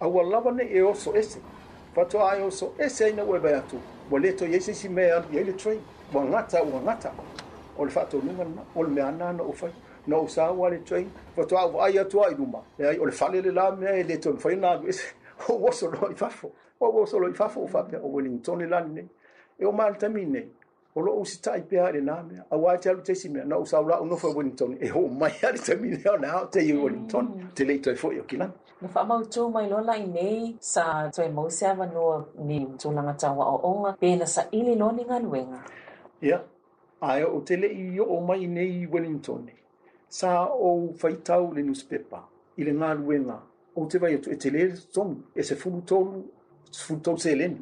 au 0.00 0.20
alava 0.20 0.52
ne 0.52 0.64
e 0.70 0.82
oso 0.82 1.14
ese 1.16 1.40
fatoa 1.94 2.32
ai 2.32 2.42
oso 2.42 2.72
ese 2.78 3.04
aina 3.04 3.24
ue 3.24 3.38
bai 3.40 3.54
atu 3.54 3.76
wa 4.10 4.18
leto 4.20 4.46
yeisi 4.46 4.74
si 4.74 4.88
mea 4.88 5.16
ali 5.16 5.44
le 5.44 5.52
train 5.52 5.80
wa 6.14 6.24
ngata 6.24 6.62
wa 6.62 6.80
ngata 6.82 7.12
o 7.78 7.84
le 7.84 7.90
faataunuga 7.90 8.44
lana 8.44 8.62
o 8.74 8.82
le 8.82 8.88
mea 8.90 9.08
ana 9.08 9.32
na 9.32 9.42
ufai 9.44 9.72
na 10.06 10.16
usau 10.18 10.66
a 10.66 10.70
le 10.70 10.78
tuai 10.78 11.06
fatuau 11.36 11.80
ai 11.80 11.98
atu 11.98 12.22
ai 12.24 12.34
luma 12.34 12.62
e 12.78 12.98
o 12.98 13.06
le 13.06 13.12
fale 13.12 13.40
le 13.42 13.50
la 13.50 13.70
mea 13.70 13.92
e 13.96 14.02
le 14.02 14.16
toe 14.18 14.32
mafai 14.32 14.56
na 14.56 14.70
aluese 14.70 15.14
o 15.48 15.54
oso 15.68 15.86
i 16.10 16.14
fafo 16.14 16.50
o 16.80 16.92
oso 17.02 17.22
i 17.28 17.32
fafo 17.32 17.60
o 17.62 17.66
faapea 17.66 18.00
o 18.02 18.08
wellington 18.08 18.58
le 18.58 18.66
lani 18.66 18.92
nei 18.94 19.08
e 19.58 19.64
o 19.64 19.70
maletami 19.72 20.24
nei 20.24 20.48
o 20.94 21.00
loo 21.00 21.20
usi 21.20 21.38
taʻi 21.42 21.62
pea 21.68 21.88
e 21.90 21.92
lenā 21.92 22.22
mea 22.26 22.44
auā 22.50 22.74
e 22.74 22.78
te 22.78 22.90
alu 22.90 23.02
taisi 23.02 23.28
mea 23.28 23.44
na 23.44 23.58
usau 23.58 23.84
laʻu 23.84 24.06
nofa 24.08 24.28
e 24.28 24.34
wellington 24.34 24.76
e 24.80 24.88
ho'o 24.88 25.08
mai 25.08 25.32
a 25.42 25.52
le 25.54 25.58
tamine 25.58 26.02
o 26.10 26.16
na 26.16 26.32
ao 26.38 26.46
tei 26.46 26.70
e 26.70 26.74
wellington 26.76 27.48
te 27.54 27.64
leʻi 27.64 27.80
toe 27.82 27.94
foʻi 27.94 28.20
o 28.20 28.24
kilani 28.24 28.52
na 28.82 28.88
faamautū 28.88 29.50
mai 29.52 29.68
loa 29.70 29.82
laʻi 29.82 30.10
nei 30.12 30.56
sa 30.60 31.10
toe 31.14 31.28
mau 31.30 31.48
se 31.50 31.66
avanoa 31.66 32.24
ni 32.42 32.66
tulaga 32.78 33.14
tauaʻoʻoga 33.22 33.96
pe 34.00 34.16
na 34.16 34.24
saʻili 34.24 34.76
lo 34.78 34.90
ni 34.92 35.04
galuega 35.04 35.62
ia 36.22 36.28
yeah. 36.30 36.40
ae 37.00 37.22
o 37.24 37.40
te 37.46 37.56
le'i 37.56 37.98
o'o 38.00 38.20
mai 38.26 38.46
nei 38.46 38.86
wellington 38.90 39.48
sa 40.08 40.44
o 40.46 40.92
faitau 40.98 41.52
le 41.54 41.62
newspaper 41.62 42.22
i 42.56 42.64
le 42.64 42.72
galuega 42.74 43.36
ou 43.76 43.86
te 43.86 43.98
vai 43.98 44.14
atu 44.14 44.30
e 44.32 44.36
tele 44.36 44.72
tonu 44.94 45.14
e 45.36 45.42
sefulutolu 45.42 46.22
seleni 47.18 47.60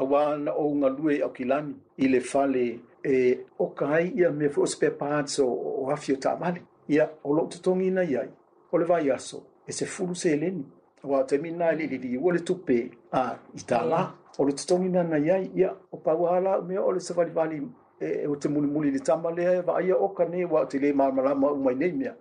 auā 0.00 0.22
na 0.44 0.52
ou 0.54 0.78
galue 0.80 1.16
i 1.18 1.22
aukilani 1.24 1.74
i 1.98 2.06
le 2.08 2.20
fale 2.20 2.62
e 3.04 3.16
oka 3.58 3.86
ai 3.96 4.12
ia 4.20 4.30
mea 4.30 4.50
foi 4.50 4.62
o 4.62 4.66
se 4.66 4.78
pepaats 4.80 5.38
o 5.42 5.90
afi 5.92 6.12
o 6.12 6.16
taavale 6.16 6.62
ia 6.88 7.08
o 7.24 7.34
lo'u 7.34 7.48
totogina 7.50 8.02
i 8.04 8.16
ai 8.16 8.28
o 8.72 8.78
le 8.78 8.84
vaiaso 8.84 9.38
e 9.68 9.72
sefulu 9.72 10.14
seleni 10.14 10.62
auā 11.02 11.22
o 11.22 11.26
taimina 11.26 11.72
le 11.72 11.84
ililī 11.88 12.18
ua 12.22 12.34
le 12.34 12.40
tupe 12.44 12.76
a 13.12 13.24
i 13.54 13.60
tālā 13.66 14.04
o 14.38 14.44
le 14.46 14.52
totogina 14.52 15.02
na 15.02 15.18
i 15.18 15.30
ai 15.30 15.50
ia 15.54 15.74
o 15.90 15.96
pauā 16.04 16.38
lau 16.44 16.62
mea 16.68 16.82
o 16.82 16.92
le 16.92 17.00
savalivali 17.00 17.60
E, 18.00 18.06
e 18.22 18.26
o 18.28 18.34
te 18.36 18.48
muli 18.48 18.66
muli 18.66 18.90
ni 18.90 18.98
tama 19.00 19.30
le 19.30 19.62
va 19.62 19.80
ia 19.80 19.96
o 19.96 20.08
ka 20.08 20.24
ne 20.24 20.44
wa 20.44 20.64
te 20.68 20.78
le 20.78 20.92
ma 20.92 21.10
ma 21.10 21.32
ma 21.34 21.54
mai 21.54 21.74
nei 21.74 21.92
mia 21.92 22.14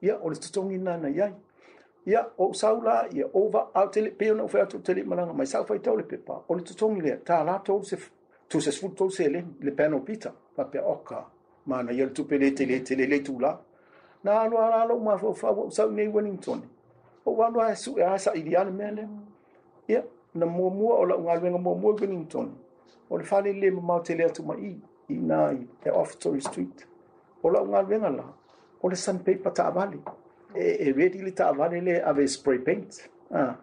ia 0.00 0.14
o 0.22 0.28
le 0.30 0.36
tsong 0.36 0.70
ina 0.72 0.96
na 0.96 1.08
ia 1.08 1.32
ia 2.06 2.22
o 2.38 2.52
saula 2.52 3.08
ia 3.10 3.26
over 3.34 3.66
out 3.74 3.92
te 3.92 4.08
pe 4.10 4.30
no 4.34 4.46
fa 4.46 4.64
te 4.66 4.94
le 4.94 5.02
malanga 5.02 5.32
mai 5.32 5.46
sa 5.46 5.64
fa 5.64 5.74
i 5.74 5.80
tole 5.82 6.04
pe 6.04 6.16
pa 6.18 6.38
o 6.48 6.54
le 6.54 6.62
tsong 6.62 7.02
le 7.02 7.18
ta 7.24 7.42
la 7.42 7.58
to 7.58 7.82
se 7.82 7.96
to 8.48 8.60
se 8.60 8.70
fu 8.70 8.94
to 8.94 9.08
se 9.10 9.28
le 9.28 9.42
le 9.62 9.72
pe 9.74 9.88
no 9.88 9.98
pita 10.00 10.30
pa 10.54 10.64
pe 10.64 10.78
o 10.78 10.94
ka 11.04 11.24
ma 11.66 11.82
na 11.82 11.90
ia 11.92 12.06
tu 12.06 12.24
pe 12.24 12.38
le 12.38 12.52
te 12.54 12.64
le 12.64 12.78
te 12.84 12.94
le 12.94 13.06
le 13.06 13.18
tu 13.22 13.36
la 13.40 13.58
na 14.22 14.46
no 14.46 14.56
ala 14.58 14.86
lo 14.86 14.96
ma 14.98 15.16
fo 15.18 15.32
fa 15.34 15.48
sa 15.70 15.86
ne 15.90 16.06
wellington 16.06 16.62
o 17.24 17.30
wa 17.32 17.48
lo 17.48 17.74
su 17.74 17.98
ia 17.98 18.16
sa 18.18 18.30
i 18.32 18.42
dia 18.44 18.62
le 18.64 18.70
mele 18.70 19.08
ia 19.88 20.04
na 20.34 20.46
mo 20.46 20.70
mo 20.70 20.94
o 21.02 21.04
la 21.04 21.16
nga 21.18 21.34
le 21.34 21.50
mo 21.50 21.74
mo 21.74 21.90
wellington 21.90 22.54
o 23.10 23.16
le 23.18 23.24
fa 23.24 23.40
le 23.42 23.52
le 23.52 23.70
ma 23.70 23.98
te 24.00 24.14
le 24.14 24.30
tu 24.30 24.44
mai 24.46 24.62
ia 24.70 24.76
i 25.08 25.14
na 25.14 25.42
i 25.52 25.66
te 25.82 25.90
offertory 25.90 26.40
street. 26.40 26.86
O 27.42 27.50
lau 27.52 27.66
ngā 27.70 27.82
renga 27.88 28.10
la, 28.10 28.24
o 28.82 28.88
le 28.90 28.98
sandpaper 28.98 29.52
ta 29.54 29.66
avale. 29.70 30.00
E, 30.54 30.62
e 30.86 30.92
redi 30.96 31.20
li 31.22 31.32
ta 31.36 31.50
avale 31.52 31.80
le 31.80 32.00
ave 32.04 32.26
spray 32.28 32.58
paint. 32.66 32.98
Ah. 33.30 33.54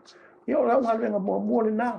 Ia 0.47 0.59
o 0.59 0.65
lau 0.67 0.79
ngā 0.85 0.95
renga 1.01 1.19
mua 1.19 1.39
mua 1.43 1.65
le 1.67 1.71
nā. 1.75 1.89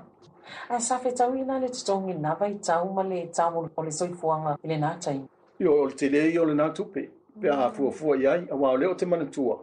A 0.69 0.79
sa 0.85 0.99
fe 1.01 1.13
tau 1.17 1.37
i 1.37 1.45
nā 1.45 1.59
le 1.61 1.69
titongi 1.73 2.17
nā 2.23 2.35
vai 2.41 2.55
tau 2.65 2.91
ma 2.95 3.03
le 3.09 3.23
tau 3.37 3.65
o 3.79 3.85
le 3.85 3.91
soifuanga 3.93 4.57
i 4.63 4.71
le 4.73 4.79
nā 4.83 4.95
tai. 5.05 5.19
Ia 5.61 5.71
o 5.73 5.85
le 5.91 5.95
tele 6.01 6.27
i 6.33 6.39
o 6.41 6.45
le 6.49 6.57
nā 6.59 6.71
tupe. 6.77 7.07
Pe 7.41 7.51
a 7.51 7.59
mm. 7.69 7.77
fua 7.77 7.93
fua 8.01 8.17
iai, 8.21 8.45
a 8.51 8.55
wā 8.57 8.73
o 8.77 8.81
leo 8.81 8.95
te 8.97 9.07
manatua. 9.07 9.59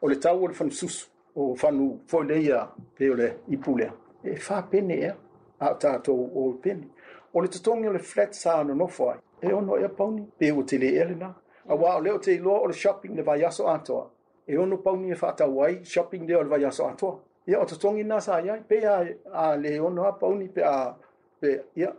O 0.00 0.06
le 0.08 0.16
tau 0.22 0.44
o 0.44 0.50
le 0.50 0.54
fanususu. 0.56 1.08
O 1.38 1.52
fanu 1.54 2.00
fo 2.10 2.22
leia 2.24 2.64
pe 2.96 3.10
o 3.12 3.16
le 3.18 3.32
ipulea. 3.52 3.92
E 4.24 4.34
fa 4.42 4.62
pene 4.70 4.96
ea. 5.02 5.14
A 5.58 5.72
tātou 5.74 6.20
o 6.38 6.52
pene 6.62 6.86
o 7.38 7.40
le 7.40 7.48
totogi 7.48 7.86
o 7.88 7.92
le 7.92 7.98
flat 8.00 8.34
sa 8.34 8.62
no 8.64 8.86
ai 9.12 9.18
e 9.40 9.52
ono 9.52 9.76
ia 9.78 9.86
e 9.86 9.88
pauni 9.90 10.26
pe 10.38 10.50
o 10.52 10.62
teleea 10.62 11.04
lenā 11.10 11.28
auā 11.70 11.92
A 11.96 12.00
lea 12.02 12.14
o 12.14 12.18
te 12.18 12.32
i 12.34 12.38
loa 12.38 12.60
o 12.60 12.66
le 12.66 12.72
shopping 12.74 13.14
le 13.16 13.22
vaiaso 13.22 13.68
atoa 13.68 14.10
e 14.46 14.56
ono 14.58 14.76
pauni 14.78 15.10
e 15.10 15.14
faatau 15.14 15.60
ai 15.62 15.84
shopping 15.84 16.26
lea 16.28 16.38
o 16.38 16.42
le 16.42 16.48
vaiaso 16.48 16.86
atoa 16.88 17.18
E 17.46 17.56
o 17.56 17.64
totogi 17.64 18.02
nā 18.04 18.18
sa 18.20 18.40
iai 18.42 18.60
pe 18.68 18.80
a 18.84 19.54
le 19.56 19.78
ono 19.80 20.04
a 20.04 20.12
pauni 20.12 20.48
pe 20.48 20.60
a 20.64 20.92
pe 21.40 21.50
ia 21.76 21.92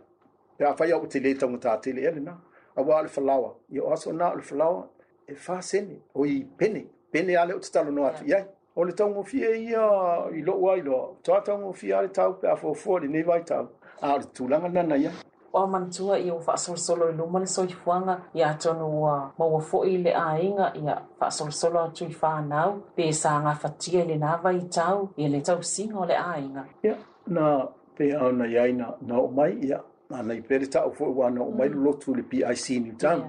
pe 0.58 0.64
a 0.64 0.74
fai 0.74 0.92
au 0.92 1.06
ta 1.06 1.18
taugata 1.40 1.80
teleea 1.82 2.12
lenā 2.12 2.36
A 2.76 2.80
o 2.82 3.02
le 3.02 3.08
falaoa 3.08 3.54
E 3.72 3.80
o 3.80 3.92
aso 3.92 4.12
nā 4.12 4.32
o 4.32 4.34
le 4.36 4.42
falaoa 4.42 4.86
e 5.26 5.34
fasene 5.34 5.96
o 6.14 6.26
i 6.26 6.44
pene 6.58 6.84
pene 7.12 7.36
a 7.36 7.46
te 7.46 7.70
talo 7.72 7.90
no 7.90 8.04
atu 8.04 8.24
iai 8.26 8.44
o 8.74 8.84
le 8.84 8.92
taugofie 8.92 9.56
ia 9.56 10.28
i 10.36 10.42
loʻu 10.44 10.78
I 10.78 10.82
loa 10.82 11.14
toa 11.22 11.40
taugofie 11.40 11.94
a 11.94 12.02
le 12.02 12.08
tau 12.12 12.32
pe 12.40 12.48
a 12.48 12.56
foafua 12.56 13.00
lenei 13.00 13.22
vaitau 13.22 13.66
a 14.00 14.14
o 14.14 14.18
le 14.18 14.24
tulaga 14.34 14.68
lana 14.68 14.94
iai 14.96 15.12
wa 15.52 15.66
mantua 15.68 16.18
i 16.18 16.30
o 16.30 16.36
whaasolosolo 16.46 17.10
i 17.10 17.12
lumale 17.14 17.46
so 17.46 17.62
i 17.64 17.74
whuanga 17.86 18.20
i 18.34 18.42
a 18.42 18.54
tonu 18.54 19.02
wa 19.02 19.32
maua 19.38 19.60
fo'i 19.60 19.96
le 19.98 20.12
a 20.14 20.40
inga 20.42 20.72
i 20.74 20.88
a 20.88 21.02
whaasolosolo 21.20 21.80
atu 21.80 22.04
i 22.04 22.14
whanau 22.22 22.78
pe 22.96 23.12
sa 23.12 23.34
ngā 23.42 23.54
whatia 23.64 24.04
i 24.04 24.06
le 24.08 24.16
nāwa 24.16 24.52
i 24.56 24.62
tau 24.68 25.08
i 25.16 25.28
le 25.28 25.40
tau 25.40 25.62
singa 25.62 25.98
o 26.00 26.04
le 26.06 26.16
a 26.16 26.38
inga. 26.38 26.64
Ia, 26.84 26.96
nā 27.28 27.66
pe 27.96 28.12
au 28.14 28.32
na 28.32 28.46
iai 28.46 28.72
na, 28.72 28.94
na 29.02 29.18
o 29.18 29.26
mai 29.28 29.56
ia, 29.62 29.80
nā 30.10 30.22
nei 30.24 30.40
pere 30.42 30.66
ta 30.70 30.84
o 30.86 30.92
fo'i 30.92 31.10
wana 31.14 31.42
o 31.42 31.50
mai 31.50 31.68
mm. 31.68 31.84
lotu 31.84 32.14
le 32.14 32.22
PIC 32.22 32.70
ni 32.80 32.92
tau 32.92 33.22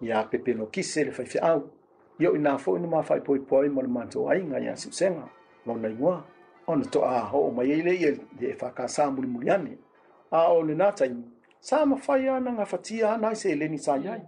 i 0.00 0.08
pepe 0.30 0.52
no 0.54 0.66
pelo 0.66 0.66
kise 0.66 1.04
le 1.04 1.10
whaifi 1.10 1.38
au. 1.38 1.62
Ia 2.20 2.30
i 2.32 2.40
nā 2.40 2.58
fo'i 2.58 2.80
nā 2.82 2.88
mā 2.88 3.02
whai 3.08 3.20
poi 3.20 3.38
poi 3.40 3.68
ma 3.68 3.82
le 3.82 3.88
mantua 3.88 4.32
a 4.32 4.36
inga 4.38 4.58
i 4.60 4.68
a 4.68 4.76
siusenga, 4.76 5.28
mō 5.66 5.78
nei 5.80 5.92
ngua. 5.96 6.22
Ona 6.66 6.84
to 6.90 7.00
a 7.04 7.20
ho 7.30 7.38
o 7.46 7.50
mai 7.50 7.70
eile 7.72 7.92
i 7.94 8.04
e 8.46 8.54
whakasā 8.60 9.10
muli 9.10 9.28
muli 9.28 9.50
ane. 9.50 9.78
A 10.32 10.48
o 10.52 10.62
sa 11.60 11.84
mawhai 11.86 12.28
ana 12.28 12.52
nga 12.52 12.66
fatia 12.66 13.16
na 13.18 13.28
i 13.32 13.36
se 13.36 13.50
eleni 13.52 13.78
sa 13.78 13.96
iai. 13.98 14.22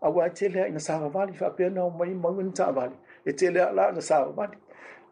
A 0.00 0.10
wai 0.10 0.28
e 0.28 0.32
te 0.34 0.48
lea 0.48 0.66
ina 0.68 0.78
sāwa 0.80 1.10
wali, 1.14 1.32
wha 1.40 1.50
pēna 1.56 1.84
o 1.84 1.90
mai 1.90 2.12
mau 2.14 2.40
ina 2.40 2.52
tā 2.52 2.68
wali. 2.76 2.94
E 3.24 3.32
te 3.32 3.50
lea 3.50 3.72
la 3.72 3.88
ina 3.90 4.00
sāwa 4.04 4.34
wali. 4.36 4.56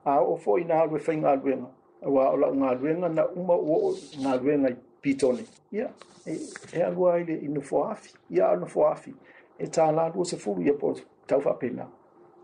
A 0.05 0.21
o 0.21 0.37
fo 0.37 0.59
ina 0.61 0.81
alwe 0.85 1.01
whai 1.01 1.17
ngā 1.23 1.33
luenga. 1.41 1.71
A 2.03 2.11
wā 2.13 2.27
ola 2.37 2.51
ngā 2.53 2.75
luenga 2.81 3.09
na 3.09 3.25
uma 3.31 3.57
wo 3.57 3.95
ngā 4.21 4.37
luenga 4.43 4.75
i 4.75 4.77
pitone. 5.03 5.47
Ia, 5.73 5.89
e 6.29 6.83
alua 6.85 7.15
i 7.23 7.27
le 7.31 7.39
ina 7.47 7.61
fō 7.65 7.81
afi. 7.89 8.13
Ia 8.37 8.51
ana 8.53 8.69
fō 8.69 8.85
afi. 8.91 9.15
E 9.59 9.67
tā 9.67 9.89
la 9.97 10.11
lua 10.13 10.29
se 10.29 10.37
fulu 10.37 10.61
ia 10.67 10.77
pō 10.77 10.93
tau 11.31 11.41
wha 11.41 11.57
pēna. 11.57 11.89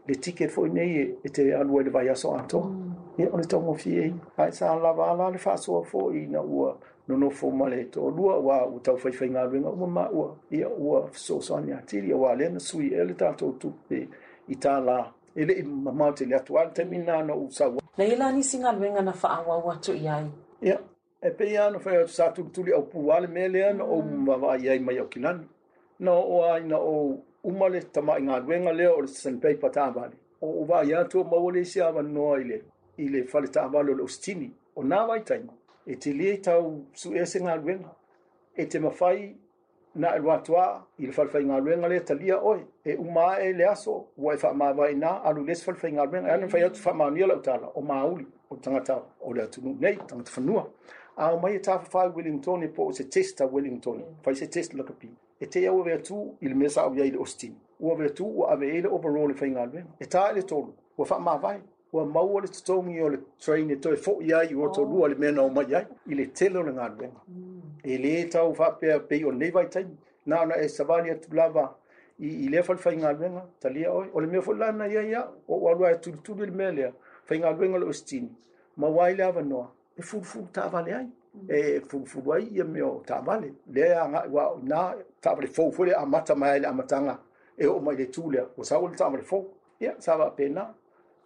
Le 0.08 0.14
tike 0.16 0.48
fo 0.48 0.64
i 0.66 0.70
nei 0.72 1.00
e, 1.02 1.08
e 1.24 1.28
te 1.28 1.44
alua 1.54 1.82
i 1.84 1.90
le 1.90 1.92
vai 1.92 2.08
aso 2.08 2.32
ato. 2.34 2.62
Mm. 2.64 2.94
Ia, 3.20 3.28
ona 3.34 3.44
tau 3.44 3.60
mo 3.60 3.74
fie. 3.76 4.14
Ai 4.40 4.50
sā 4.56 4.72
la 4.82 4.92
va 4.96 5.12
la 5.18 5.28
le 5.34 5.42
whāsoa 5.42 5.84
fō 5.84 6.14
i 6.16 6.24
na 6.32 6.40
ua 6.40 6.72
nono 7.08 7.30
fo 7.30 7.50
male 7.50 7.84
to 7.90 8.08
lua 8.10 8.38
wa 8.38 8.64
o 8.64 8.78
tau 8.78 8.96
fai 8.98 9.12
fai 9.12 9.28
ngaluenga 9.30 9.70
ua 9.70 9.86
ma 9.86 10.04
ua 10.12 10.36
ia 10.52 10.68
ua 10.68 11.08
so 11.12 11.40
so 11.40 11.60
ni 11.60 11.72
atiri 11.72 12.12
wa 12.12 12.32
e 12.34 12.36
le 12.36 12.48
na 12.48 12.58
sui 12.58 12.92
ele 12.92 13.14
ta 13.14 13.32
to 13.32 13.52
tu 13.60 13.72
pe 13.88 14.06
itala 14.48 15.12
ele 15.36 15.52
i 15.54 15.60
e 15.60 15.62
mamau 15.62 16.12
te 16.12 16.24
le 16.26 16.36
atu 16.36 16.58
al 16.58 16.68
te 16.72 16.84
mina 16.84 17.22
no 17.24 17.34
usawa 17.48 17.80
na 17.96 18.04
ila 18.04 18.32
ni 18.32 18.42
singa 18.42 18.72
luenga 18.72 19.02
na 19.02 19.12
faa 19.12 19.40
wa 19.40 19.56
watu 19.58 19.92
iai 19.96 20.28
ia 20.60 20.78
e 21.22 21.30
pe 21.30 21.48
ia 21.48 21.70
no 21.70 21.78
fai 21.80 22.04
sa 22.08 22.28
tu 22.30 22.44
tuli 22.52 22.72
au 22.76 22.82
pu 22.84 23.06
wale 23.08 23.26
mele 23.26 23.64
ana 23.70 23.84
o 23.84 24.02
mwa 24.02 24.36
mm. 24.58 24.64
iai 24.64 24.78
mai 24.78 24.98
au 24.98 25.08
kilani 25.08 25.48
na 25.98 26.12
o 26.12 26.44
ai 26.44 26.60
na 26.64 26.76
o 26.78 27.18
umale 27.44 27.80
tama 27.82 28.18
i 28.20 28.22
ngaluenga 28.22 28.72
leo 28.72 28.96
o 28.98 29.00
le 29.00 29.06
sanpei 29.08 29.54
patavali 29.54 30.16
o 30.40 30.46
uwa 30.46 30.84
ia 30.84 31.04
tu 31.04 31.24
mawale 31.24 31.64
si 31.64 31.80
awa 31.80 32.02
noa 32.02 32.40
ile 32.40 32.62
ile 32.96 33.24
fale 33.24 33.48
taavali 33.48 33.92
o 33.92 33.94
le 33.94 34.02
ustini 34.02 34.50
o 34.76 34.82
nā 34.84 35.08
waitaima 35.08 35.52
e 35.88 35.94
te 35.96 36.12
lia 36.12 36.32
i 36.34 36.36
tau 36.38 36.84
su 36.92 37.14
e 37.14 37.24
se 37.26 37.40
galuega 37.40 37.90
e 38.56 38.64
te 38.66 38.78
mafai 38.78 39.22
na 39.96 40.10
e 40.16 40.20
loatoā 40.20 40.64
i 41.00 41.06
le 41.08 41.12
falafaigaluega 41.16 41.88
le 41.88 42.00
talia 42.04 42.36
oe 42.44 42.60
e 42.84 42.96
uma 43.00 43.24
ae 43.38 43.52
le 43.56 43.64
aso 43.68 43.94
ua 44.18 44.34
e 44.34 44.40
faamavaina 44.42 45.10
alu 45.24 45.44
lesi 45.48 45.64
falafaigaluega 45.64 46.34
ana 46.34 46.46
fai 46.48 46.62
atu 46.66 46.76
faamaunia 46.80 47.26
lau 47.26 47.40
tala 47.40 47.70
o 47.74 47.80
mauli 47.80 48.26
o 48.50 48.56
tagata 48.56 48.98
o 49.20 49.32
le 49.32 49.42
atunuu 49.42 49.76
nei 49.80 49.96
tagata 49.96 50.30
fanua 50.32 50.68
ao 51.16 51.40
mai 51.40 51.54
e 51.54 51.58
tafafai 51.62 52.12
wellington 52.16 52.62
e 52.64 52.68
po 52.68 52.86
o 52.90 52.92
se 52.92 53.04
testa 53.04 53.46
wellington 53.46 54.04
fai 54.22 54.34
se 54.36 54.46
test 54.46 54.74
lakapi 54.74 55.08
e 55.40 55.46
teia 55.46 55.72
ua 55.72 55.84
e 55.86 55.88
veatū 55.88 56.18
i 56.40 56.48
le 56.48 56.54
mea 56.54 56.68
saʻo 56.68 56.98
iai 57.00 57.10
le 57.10 57.18
ostin 57.18 57.56
ua 57.80 57.94
veatū 57.96 58.26
ua 58.28 58.52
ave 58.52 58.68
ai 58.70 58.76
e 58.76 58.82
le 58.84 58.88
overall 58.88 59.28
le 59.28 59.34
faigaluega 59.40 59.88
e 60.00 60.04
tā 60.04 60.30
e 60.30 60.34
le 60.36 60.42
tolu 60.42 60.74
ua 60.98 61.06
faamavai 61.06 61.60
ua 61.92 62.04
maua 62.06 62.40
le 62.40 62.48
totogi 62.48 63.00
o 63.00 63.08
le 63.08 63.18
train 63.38 63.68
e 63.70 63.76
toe 63.76 63.92
foʻi 63.96 64.32
ai 64.38 64.54
ua 64.54 64.68
tolua 64.74 65.08
le 65.08 65.14
mea 65.14 65.30
na 65.32 65.48
mai 65.48 65.64
ai 65.74 65.84
i 66.06 66.14
le 66.14 66.26
tele 66.26 66.54
mm. 66.54 66.60
o 66.60 66.62
le 66.62 66.72
galuega 66.72 67.18
e 67.84 67.96
lē 67.98 68.30
tau 68.30 68.52
faapea 68.54 68.98
pei 69.00 69.24
o 69.24 69.30
lenei 69.30 69.50
vaitaimi 69.50 69.96
na 70.26 70.40
ona 70.42 70.54
e 70.56 70.68
savali 70.68 71.10
atu 71.10 71.34
lava 71.34 71.74
i 72.18 72.48
lea 72.48 72.62
falefaigaluega 72.62 73.42
talia 73.60 73.92
oe 73.92 74.06
o 74.12 74.20
le 74.20 74.26
mea 74.26 74.40
foʻi 74.40 74.58
lana 74.58 74.86
ia 74.88 75.02
ia 75.02 75.22
o 75.48 75.56
ua 75.56 75.72
alu 75.72 75.86
ae 75.86 75.94
tulutulu 75.94 76.42
i 76.42 76.46
le 76.46 76.52
mea 76.52 76.72
lea 76.72 76.92
faigaluega 77.24 77.76
o 77.76 77.78
le 77.78 77.86
osetini 77.86 78.28
mauā 78.78 79.10
i 79.10 79.14
le 79.16 79.24
avanoa 79.24 79.68
e 79.98 80.02
fulufulu 80.02 80.44
taavale 80.52 80.94
ai 80.94 81.04
mm. 81.34 81.46
e 81.48 81.80
fulufulu 81.80 82.32
ai 82.32 82.44
ia 82.52 82.64
mea 82.64 82.86
o 82.86 83.02
taavale 83.06 83.52
lea 83.70 84.04
agaʻi 84.04 84.30
wa 84.30 84.58
na 84.62 84.94
taavalefou 85.20 85.72
foi 85.72 85.86
le 85.88 85.94
amata 85.94 86.34
mai 86.34 86.50
ai 86.50 86.60
le 86.60 86.66
amataga 86.68 87.18
e 87.56 87.66
oo 87.66 87.80
mai 87.80 87.96
le 87.96 88.06
tu 88.06 88.30
ua 88.56 88.64
sa 88.64 88.78
ua 88.78 88.90
le 88.90 88.96
taavalefou 88.96 89.44
ia 89.80 89.94
sa 90.00 90.16
vaapena 90.16 90.74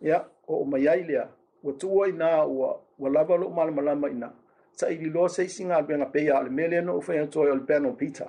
ia 0.01 0.25
o 0.49 0.57
o 0.63 0.65
mai 0.65 0.87
ai 0.89 1.03
lea 1.05 1.29
ua 1.65 1.73
tuua 1.73 2.09
inā 2.09 2.45
ua 2.47 2.81
ua 2.99 3.11
lava 3.11 3.37
loo 3.37 3.51
malamalama 3.51 4.09
inā 4.09 4.29
saʻililoa 4.77 5.29
seisigaluega 5.29 6.07
peia 6.13 6.39
a 6.39 6.43
le 6.43 6.51
mea 6.51 6.69
lea 6.69 6.83
noo 6.83 7.01
faiatoai 7.01 7.51
o 7.51 7.55
le 7.55 7.61
piano 7.67 7.93
peter 7.93 8.29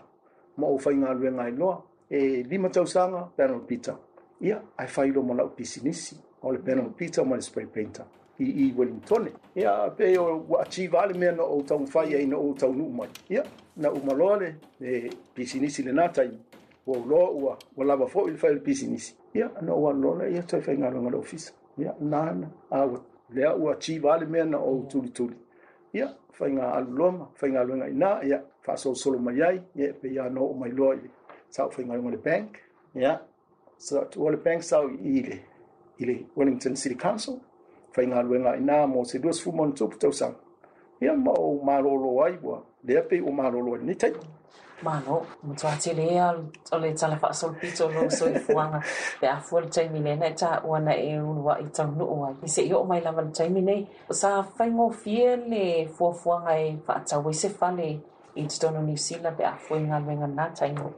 ma 0.57 0.67
ou 0.67 0.77
faigaluega 0.77 1.43
ailoa 1.43 1.81
e 2.09 2.43
lima 2.43 2.69
tausaga 2.69 3.27
piano 3.37 3.59
peter 3.67 3.95
ia 4.41 4.61
ae 4.77 4.87
failo 4.87 5.23
ma 5.23 5.33
lau 5.33 5.49
pisinisi 5.55 6.17
o 6.43 6.51
le 6.51 6.59
piano 6.59 6.93
peter 6.97 7.25
ma 7.25 7.35
le 7.35 7.41
spray 7.41 7.65
painter 7.65 8.05
i 8.39 8.45
i 8.65 8.73
Wellington. 8.75 9.29
Ia 9.55 9.91
pe 9.93 10.17
o 10.17 10.45
wa 10.49 10.61
achieve 10.63 10.97
ale 10.97 11.13
mea 11.13 11.31
no 11.31 11.61
taumafai 11.61 12.15
ai 12.15 12.25
no 12.25 12.37
taunuu 12.53 12.87
tau 12.89 12.97
mai. 12.97 13.09
Ia 13.29 13.43
na 13.77 13.91
umalole 13.91 14.55
e 14.81 15.09
pisinisi 15.35 15.83
le 15.83 15.91
natai 15.91 16.39
wa 16.87 16.97
uloa 16.97 17.29
ua 17.31 17.57
wa 17.77 17.85
lava 17.85 18.07
fo 18.07 18.27
il 18.27 18.35
fai 18.37 18.53
le 18.55 18.59
pisinisi. 18.59 19.15
Ia 19.35 19.51
na 19.61 19.75
ua 19.75 19.93
lola 19.93 20.27
ia 20.27 20.43
tau 20.43 20.61
fai 20.61 20.77
ngalo 20.77 21.01
ngalo 21.01 21.23
ya 21.77 21.95
nan 21.99 22.45
awa 22.71 23.01
lea 23.29 23.55
ua 23.55 23.75
tivale 23.75 24.25
mea 24.25 24.45
na 24.45 24.57
alu 24.59 24.87
loma 25.17 25.35
ia 25.93 26.09
faiga 26.31 26.73
aluloma 26.73 27.27
faiga 27.33 27.61
aluega 27.61 28.21
ya, 28.25 28.43
ia 28.67 28.77
solo 28.95 29.19
mai 29.19 29.41
ai 29.41 29.61
ia 29.75 29.93
pe 29.93 30.13
ya 30.13 30.29
no 30.29 30.45
o 30.45 30.65
loi 30.71 30.95
i 30.97 31.09
saʻufaigaluga 31.53 32.11
le 32.11 32.17
bank 32.17 32.49
so 33.77 34.05
ua 34.17 34.31
le 34.31 34.37
bank 34.37 34.61
sau 34.63 34.89
ile 34.89 35.41
ile 35.97 36.25
wellington 36.35 36.75
city 36.75 36.95
council 36.95 37.39
alu 37.97 38.15
aluega 38.15 38.59
na 38.59 38.87
mo 38.87 39.05
se 39.05 39.19
lua 39.19 39.33
sefumonetupu 39.33 39.97
tausaga 39.97 40.35
ia 41.01 41.13
ma 41.13 41.31
ou 41.31 41.61
malōlō 41.65 42.25
ai 42.25 42.37
ua 42.43 42.63
lea 42.83 43.01
pe 43.01 43.21
o 43.21 43.29
malōlō 43.31 43.73
ai 43.73 43.79
lenei 43.79 43.97
mano 44.83 45.25
mo 45.43 45.55
tsa 45.55 45.73
tele 45.79 46.13
ya 46.13 46.29
o 46.71 46.77
le 46.77 46.91
tsala 46.93 47.15
fa 47.17 47.31
so 47.33 47.49
pito 47.59 47.87
lo 47.89 48.01
so 48.09 48.25
i 48.27 48.33
e 48.35 48.39
fuanga 48.47 48.79
pe 49.19 49.25
a 49.27 49.37
fuol 49.39 49.65
tsai 49.73 49.87
mine 49.93 50.13
na 50.21 50.29
tsa 50.39 50.49
wana 50.71 50.93
e 50.95 51.15
un 51.29 51.37
wa 51.45 51.53
i 51.57 51.65
e 51.65 51.69
tsa 51.73 51.83
no 51.97 52.05
wa 52.21 52.27
i 52.33 52.37
e 52.45 52.49
se 52.55 52.61
yo 52.71 52.79
mai 52.89 52.99
la 53.05 53.11
van 53.17 53.29
tsai 53.35 53.49
mine 53.55 53.75
o 54.09 54.13
sa 54.21 54.29
fa 54.55 54.63
ngo 54.73 54.85
fie 55.01 55.27
le 55.51 55.63
fo 55.95 56.05
fuanga 56.21 56.53
e 56.65 56.75
fa 56.85 56.95
tsa 57.05 57.15
we 57.23 57.31
se 57.41 57.49
fa 57.59 57.67
le 57.79 57.89
i 58.35 58.43
tsa 58.49 58.67
no 58.73 58.81
ni 58.87 58.95
sila 59.05 59.29
pe 59.37 59.43
a 59.47 59.53
fuol 59.67 59.83
nga 59.89 59.97
le 60.05 60.13
nga 60.19 60.27
na 60.37 60.45
tsa 60.55 60.65
ngo 60.73 60.89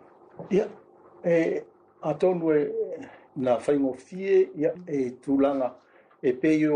ya 0.58 0.65
e 1.36 1.62
a 2.01 2.13
ton 2.22 2.38
we 2.46 2.58
na 3.44 3.51
fa 3.63 3.72
ngo 3.80 3.92
fie 4.08 4.32
ya 4.63 4.70
e 4.98 5.15
tulanga 5.24 5.70
e 6.22 6.30
pe 6.42 6.50
yo 6.63 6.75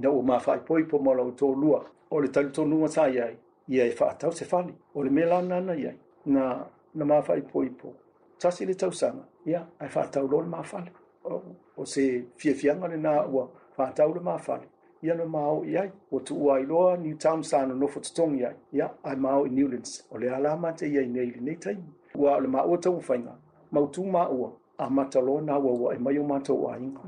na 0.00 0.08
o 0.10 0.20
ma 0.28 0.36
fa 0.44 0.52
poi 0.66 0.82
po 0.90 0.96
mo 1.04 1.10
la 1.18 1.22
o 1.24 1.30
to 1.40 1.48
lua 1.60 1.80
o 2.12 2.16
le 2.22 2.28
tal 2.34 2.48
to 2.54 2.62
no 2.66 2.86
sa 2.86 3.04
ya 3.16 3.26
ia 3.74 3.84
e 3.86 3.92
fa 3.98 4.06
tau 4.20 4.32
se 4.32 4.44
fani 4.44 4.72
o 4.96 5.02
le 5.04 5.10
melana 5.10 5.58
na 5.62 5.74
ia 5.84 5.92
na 6.26 6.64
na 6.94 7.04
mafa 7.04 7.36
ipo 7.36 7.64
ipo 7.64 7.94
tasi 8.38 8.66
le 8.66 8.74
tau 8.74 8.92
sanga 8.92 9.24
ya 9.44 9.66
ai 9.80 9.88
fa 9.88 10.06
tau 10.10 10.28
lo 10.28 10.40
mafa 10.42 10.86
o, 11.24 11.42
o 11.76 11.84
se 11.84 12.24
fie 12.36 12.54
fie 12.54 12.74
ngale 12.74 12.96
na 12.96 13.22
o 13.22 13.50
fa 13.76 13.92
tau 13.94 14.14
lo 14.14 14.20
mafa 14.20 14.60
ya 15.02 15.14
no 15.14 15.26
mau 15.26 15.64
ya 15.64 15.90
o 16.12 16.18
tu 16.20 16.50
ai 16.52 16.62
lo 16.62 16.96
new 16.96 17.14
town 17.16 17.42
sana 17.42 17.74
no 17.74 17.86
fo 17.86 18.00
tong 18.00 18.38
ya 18.38 18.52
ya 18.72 18.90
ai 19.04 19.16
mao 19.16 19.44
in 19.44 19.54
newlands 19.54 20.04
o 20.10 20.18
le 20.18 20.30
ala 20.34 20.56
ma 20.56 20.72
te 20.72 20.86
ya 20.86 21.02
nei 21.02 21.26
le 21.30 21.40
nei 21.40 21.56
tai 21.56 21.76
wa 22.14 22.38
le 22.38 22.48
ma 22.48 22.62
o 22.62 22.76
tau 22.76 23.00
fainga 23.00 23.34
ma 23.70 23.86
tu 23.92 24.04
ma 24.06 24.26
o 24.28 24.52
a 24.78 24.90
mata 24.90 25.20
lo 25.20 25.40
na 25.40 25.58
wa 25.58 25.72
wa 25.72 25.94
e 25.94 25.98
mai 25.98 26.18
o 26.18 26.22
mata 26.24 26.52
wa 26.54 26.76
inga 26.78 27.00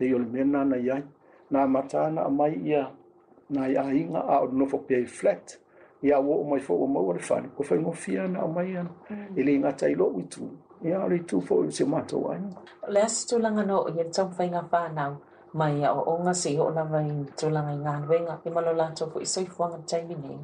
le 0.00 0.06
yo 0.08 0.18
le 0.18 0.26
mena 0.26 0.64
na 0.64 0.76
ya 0.76 1.02
na 1.50 1.66
mata 1.66 2.10
na 2.10 2.28
mai 2.28 2.58
ya 2.64 2.90
na 3.50 3.66
ya 3.66 3.92
inga 3.92 4.18
a 4.20 4.46
no 4.52 4.66
fo 4.66 4.78
pe 4.78 5.06
flat 5.06 5.58
ia 6.06 6.14
ua 6.18 6.42
mai 6.44 6.60
fo 6.60 6.74
o 6.84 6.86
maua 6.86 7.14
le 7.14 7.20
fale 7.20 7.46
o 7.58 7.62
fai 7.62 7.78
ngofia 7.78 8.28
na 8.28 8.40
o 8.40 8.46
mai 8.48 8.76
ana 8.76 8.90
mm. 9.10 9.36
e 9.36 9.42
le 9.42 9.52
ingata 9.52 9.86
i 9.88 9.94
loo 9.94 10.12
i 10.18 10.22
tū 10.22 10.42
ia 10.84 10.90
e 10.90 11.02
o 11.04 11.08
le 11.08 11.16
tū 11.26 11.40
fo 11.42 11.62
i 11.62 11.66
e 11.66 11.70
se 11.70 11.84
mātou 11.84 12.28
ai 12.30 12.38
le 12.94 13.00
asi 13.02 13.26
tūlanga 13.32 13.64
no 13.66 13.78
i 13.88 13.92
le 13.96 14.04
tau 14.14 14.28
whainga 14.38 14.62
whānau 14.72 15.14
mai 15.52 15.84
a 15.84 15.90
o 15.92 16.00
onga 16.14 16.34
se 16.34 16.54
o 16.60 16.70
na 16.70 16.84
vai 16.92 17.04
tūlanga 17.40 17.72
i 17.74 17.80
ngā 17.82 17.94
nuenga 18.04 18.38
i 18.46 18.50
malo 18.54 18.72
lātou 18.78 19.10
fo 19.12 19.20
i 19.20 19.26
soifuanga 19.26 19.78
taimi 19.92 20.14
nei 20.22 20.38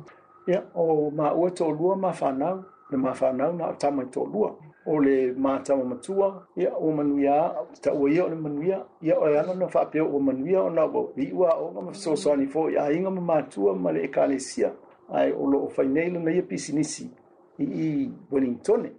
ia 0.51 0.61
o 0.75 0.89
ma 1.11 1.31
ua 1.35 1.49
tō 1.51 1.95
ma 2.07 2.13
fanau 2.13 2.59
le 2.91 2.99
ma 2.99 3.13
whānau 3.21 3.55
na 3.59 3.65
o 3.67 3.73
tamai 3.81 4.07
tō 4.15 4.23
lua 4.35 4.51
o 4.91 4.99
le 4.99 5.33
mātama 5.45 5.85
matua 5.93 6.33
ia 6.59 6.73
o 6.75 6.91
manuia 6.93 7.37
taua 7.85 8.11
ia 8.11 8.25
o 8.25 8.29
le 8.29 8.35
manuia 8.47 8.83
ia 9.07 9.15
o 9.23 9.29
e 9.31 9.39
ana 9.39 9.55
na 9.55 9.67
faapea 9.71 10.03
ua 10.05 10.19
manuia 10.21 10.61
ona 10.67 10.85
ua 10.91 11.03
iʻua 11.17 11.51
aoga 11.55 11.81
ma 11.87 11.91
fesoasoani 11.95 12.47
fo 12.51 12.67
i 12.71 12.75
aiga 12.83 13.11
ma 13.11 13.21
matua 13.31 13.77
ma 13.77 13.93
le 13.95 14.03
ekalesia 14.09 14.73
ai 15.13 15.33
o 15.33 15.47
loo 15.51 15.69
fainei 15.69 16.11
lana 16.11 16.33
ia 16.33 16.43
pisinisi 16.43 17.11
i 17.59 17.65
i 17.65 18.13
wellingtone 18.33 18.91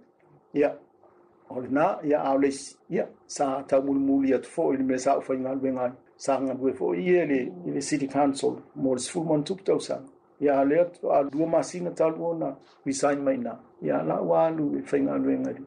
ia 0.52 0.70
o 1.50 1.60
lenā 1.60 1.98
ia 2.06 2.20
aolesi 2.22 2.76
ia 2.90 3.08
sa 3.26 3.62
taumulimuli 3.68 4.34
atu 4.34 4.48
foʻi 4.48 4.76
le 4.76 4.82
mea 4.84 4.98
sa 4.98 5.12
ʻufaigaluega 5.18 5.80
ai 5.84 5.92
sa 6.16 6.34
agalue 6.38 6.72
foʻi 6.72 6.98
ia 7.04 7.26
le 7.26 7.38
i 7.66 7.70
le 7.70 7.80
city 7.80 8.06
council 8.08 8.56
mo 8.74 8.94
le 8.94 8.98
sefulumanutupu 9.00 9.64
tausaga 9.64 10.06
ia 10.40 10.64
lea 10.64 10.86
alua 11.12 11.46
masina 11.46 11.90
talu 11.90 12.24
ona 12.30 12.56
resign 12.86 13.18
mainā 13.18 13.56
ia 13.82 14.02
la 14.02 14.20
ua 14.22 14.46
alu 14.46 14.78
e 14.78 14.82
faigaluega 14.82 15.50
i 15.50 15.62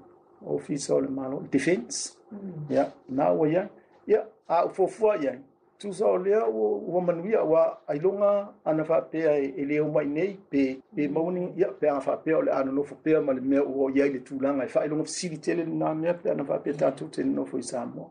ofisa 0.45 0.95
o 0.95 1.01
le 1.01 1.07
malo 1.07 1.43
defence 1.51 2.17
mm. 2.31 2.71
ia 2.71 2.91
na 3.09 3.31
ua 3.31 3.47
iai 3.49 3.67
ia 4.07 4.23
aʻu 4.49 4.69
fuafua 4.73 5.15
i 5.23 5.27
ai 5.27 5.39
tusa 5.77 6.05
o 6.05 6.17
lea 6.17 6.45
ua 6.47 7.01
manuia 7.01 7.43
ua 7.43 7.77
ailoga 7.87 8.47
ana 8.65 8.83
faapea 8.83 9.31
e 9.37 9.65
lē 9.69 9.81
umai 9.81 10.05
nei 10.05 10.33
pe 10.49 10.77
pe 10.95 11.07
mauni 11.07 11.51
ia 11.57 11.67
pe 11.79 11.89
aga 11.89 11.99
faapea 12.01 12.37
o 12.37 12.41
le 12.41 12.51
anonofo 12.51 12.95
pea 13.03 13.21
ma 13.21 13.33
le 13.33 13.41
mea 13.41 13.63
ua 13.63 13.85
o 13.85 13.89
iai 13.93 14.09
le 14.13 14.19
tulaga 14.19 14.63
e 14.65 14.67
faailoga 14.67 15.03
fasilitele 15.03 15.65
lenā 15.65 15.95
mea 15.95 16.13
pe 16.13 16.31
ana 16.31 16.43
faapea 16.45 16.73
tatou 16.73 17.07
telenofo 17.07 17.57
i 17.57 17.63
samoa 17.63 18.09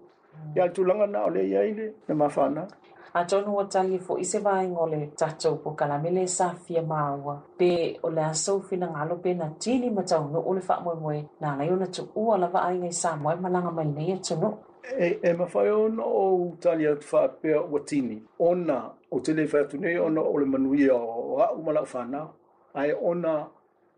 ia 0.55 0.65
le 0.67 0.71
tulaga 0.73 1.07
na 1.07 1.25
o 1.25 1.31
le 1.31 1.45
iai 1.49 1.75
le 1.75 1.93
na 2.09 2.15
mafana 2.15 2.67
atonu 3.15 3.57
ua 3.57 3.65
tali 3.65 3.99
foʻi 3.99 4.23
se 4.25 4.39
vaega 4.39 4.79
o 4.81 4.87
le 4.87 5.11
tatou 5.17 5.57
pukalame 5.57 6.11
le 6.11 6.27
safia 6.27 6.83
maua 6.83 7.43
pe 7.59 7.99
o 8.03 8.11
le 8.11 8.23
asou 8.25 8.63
finagalo 8.63 9.17
pe 9.17 9.35
na 9.35 9.49
tili 9.59 9.91
ma 9.91 10.03
taunuu 10.03 10.43
o 10.49 10.55
le 10.55 10.61
faamoemoe 10.61 11.25
na 11.41 11.57
lai 11.57 11.71
ona 11.71 11.87
tuʻua 11.87 12.39
lava 12.39 12.63
aiga 12.63 12.87
i 12.87 12.93
samoa 12.93 13.35
e 13.35 13.41
malaga 13.41 13.71
mai 13.71 13.85
nei 13.87 14.13
atunuu 14.13 14.53
e, 14.99 15.19
e 15.23 15.33
mawhai 15.33 15.69
o 15.71 15.89
na 15.89 16.03
o 16.05 16.57
tali 16.61 16.87
a 16.87 16.97
whapea 17.13 17.61
o 17.61 17.69
watini. 17.73 18.21
Ona 18.41 18.91
o 19.13 19.19
te 19.21 19.33
lewha 19.33 19.61
atu 19.65 19.79
nei, 19.79 19.97
o 19.99 20.09
na 20.09 20.21
le 20.23 20.47
manuia 20.47 20.95
o 20.95 21.39
a 21.41 21.53
umala 21.57 21.81
o 21.83 21.87
whana, 21.87 22.29
ai 22.75 22.93
ona 22.93 23.21
na 23.33 23.47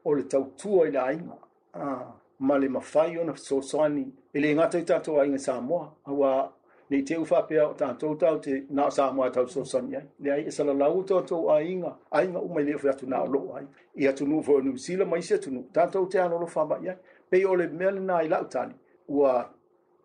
o 0.05 0.11
le 0.15 0.23
tautua 0.23 0.87
i 0.87 0.91
la 0.91 1.13
inga. 1.13 1.37
Ah, 1.75 2.07
ma 2.41 2.55
le 2.57 2.69
mawhai 2.69 3.19
o 3.19 3.25
na 3.25 3.33
sosani, 3.35 4.11
e 4.35 4.41
le 4.41 4.55
ngata 4.55 4.79
i 4.79 4.83
tātou 4.85 5.21
a 5.21 5.27
inga 5.27 5.39
Samoa, 5.39 5.91
hawa 6.07 6.53
nei 6.91 7.03
te 7.03 7.17
uwhapea 7.17 7.67
o 7.69 7.75
tātou 7.75 8.17
tau 8.19 8.41
te 8.41 8.65
na 8.71 8.89
Samoa 8.91 9.31
tau 9.31 9.47
sosani 9.47 9.97
ai. 9.97 10.07
Le 10.21 10.31
ai, 10.33 10.45
e 10.47 10.51
salalau 10.51 11.05
tātou 11.05 11.51
a 11.53 11.61
inga, 11.63 11.95
a 12.11 12.25
inga 12.25 12.41
umai 12.41 12.65
lewha 12.65 12.95
atu 12.95 13.07
na 13.07 13.23
o 13.23 13.27
lo 13.27 13.45
ai. 13.57 13.67
I 13.99 14.09
atu 14.09 14.27
nu 14.27 14.41
vo 14.43 14.61
nu 14.61 14.77
sila, 14.79 15.05
ma 15.07 15.19
isi 15.19 15.35
atu 15.37 15.53
nu, 15.53 15.67
tātou 15.73 16.09
te 16.09 16.19
anolo 16.19 16.47
whamai 16.49 16.81
ai. 16.89 16.97
Pei 17.29 17.45
o 17.45 17.53
le 17.55 17.67
mele 17.69 18.01
na 18.01 18.23
i 18.25 18.29
lautani, 18.29 18.75
ua 19.09 19.45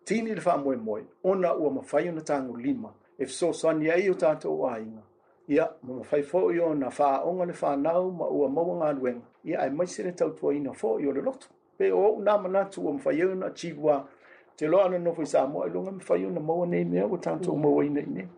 tini 0.04 0.30
i 0.30 0.34
le 0.34 0.40
faamoemoe 0.40 1.04
ona 1.24 1.56
ua 1.56 1.70
mafai 1.70 2.08
ona 2.08 2.20
tagolima 2.20 2.88
e 3.18 3.24
fesoasoani 3.26 3.90
ai 3.90 4.10
o 4.10 4.14
tatou 4.14 4.68
aiga 4.68 5.02
ia 5.48 5.68
ma 5.82 5.94
mafai 5.94 6.20
foʻi 6.22 6.60
ona 6.60 6.90
faaaoga 6.90 7.44
le 7.44 7.52
fanau 7.52 8.12
ma 8.12 8.26
ua 8.28 8.48
maua 8.48 8.78
galuega 8.80 9.20
ia 9.44 9.58
ae 9.60 9.70
maise 9.70 10.02
le 10.02 10.12
tautuaina 10.12 10.70
foʻi 10.70 11.08
o 11.08 11.12
le 11.12 11.20
loto 11.22 11.46
pe 11.78 11.92
o 11.92 11.96
ou 11.98 12.20
na 12.22 12.38
manatu 12.38 12.82
ua 12.82 12.92
mafai 12.92 13.20
ai 13.22 13.28
ona 13.28 13.46
achievua 13.46 14.08
te 14.56 14.66
loa 14.66 14.84
ana 14.84 14.98
nofo 14.98 15.22
i 15.22 15.26
sa 15.26 15.46
moa 15.46 15.66
i 15.66 15.70
loga 15.70 15.90
mafai 15.90 16.26
ona 16.26 16.40
maua 16.40 16.66
nei 16.66 16.84
mea 16.84 17.06
ua 17.06 17.18
tatou 17.18 17.56
mauaina 17.56 18.00
i 18.00 18.06
nei 18.06 18.28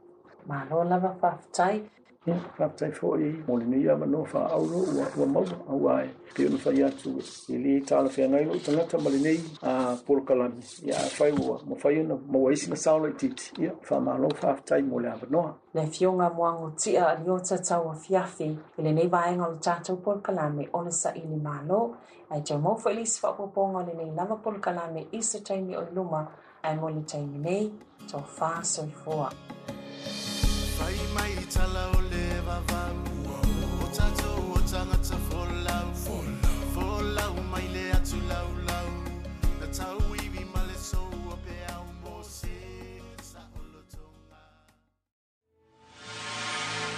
malo 0.46 0.84
lava 0.84 1.14
faafetai 1.20 1.82
fafatai 2.34 2.90
foʻi 2.98 3.26
mo 3.46 3.56
lenei 3.58 3.88
avanoa 3.90 4.24
faau 4.32 4.62
loua 4.70 5.26
maua 5.34 5.56
auā 5.72 5.94
e 6.06 6.10
pe 6.34 6.46
ona 6.48 6.58
fai 6.58 6.82
atu 6.88 7.10
ili 7.54 7.80
talafeagai 7.80 8.44
loi 8.44 8.60
tagata 8.66 8.96
ma 8.98 9.10
lenei 9.10 9.38
a 9.62 9.72
polokalami 10.06 10.62
iafaia 10.86 11.34
afai 11.74 11.98
ona 12.00 12.16
maua 12.32 12.52
isi 12.52 12.68
na 12.70 12.76
saolaʻitiiti 12.76 13.62
ia 13.62 13.72
faamālo 13.88 14.28
fafatai 14.42 14.82
mo 14.82 14.98
le 15.00 15.08
avanoa 15.10 15.50
le 15.74 15.86
fiuga 15.86 16.26
moagotiʻa 16.38 17.02
alio 17.10 17.38
tatauafiafi 17.48 18.46
i 18.78 18.82
lenei 18.82 19.08
vaega 19.08 19.46
o 19.48 19.52
e 19.54 19.58
tatou 19.68 19.96
polokalame 19.96 20.68
o 20.72 20.82
le 20.82 20.90
saʻili 21.02 21.38
mālo 21.46 21.94
ae 22.30 22.40
taumau 22.42 22.76
foili 22.78 23.06
si 23.06 23.20
faapoopoga 23.22 23.78
o 23.78 23.82
lenei 23.88 24.10
lava 24.16 24.36
polokalame 24.44 25.06
i 25.12 25.20
se 25.22 25.40
taimi 25.40 25.76
o 25.76 25.82
i 25.82 25.94
luma 25.94 26.26
ae 26.62 26.74
mo 26.80 26.88
le 26.90 27.02
taimi 27.06 27.38
nei 27.38 27.72
tofā 28.10 28.50
soifoa 28.64 29.30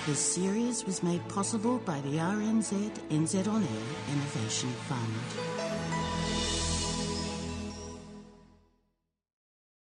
This 0.08 0.20
series 0.20 0.86
was 0.86 1.02
made 1.02 1.20
possible 1.28 1.76
by 1.84 2.00
the 2.00 2.12
RNZ 2.16 2.88
NZ 3.10 3.46
On 3.46 3.62
Air 3.62 3.86
Innovation 4.10 4.70
Fund. 4.88 5.47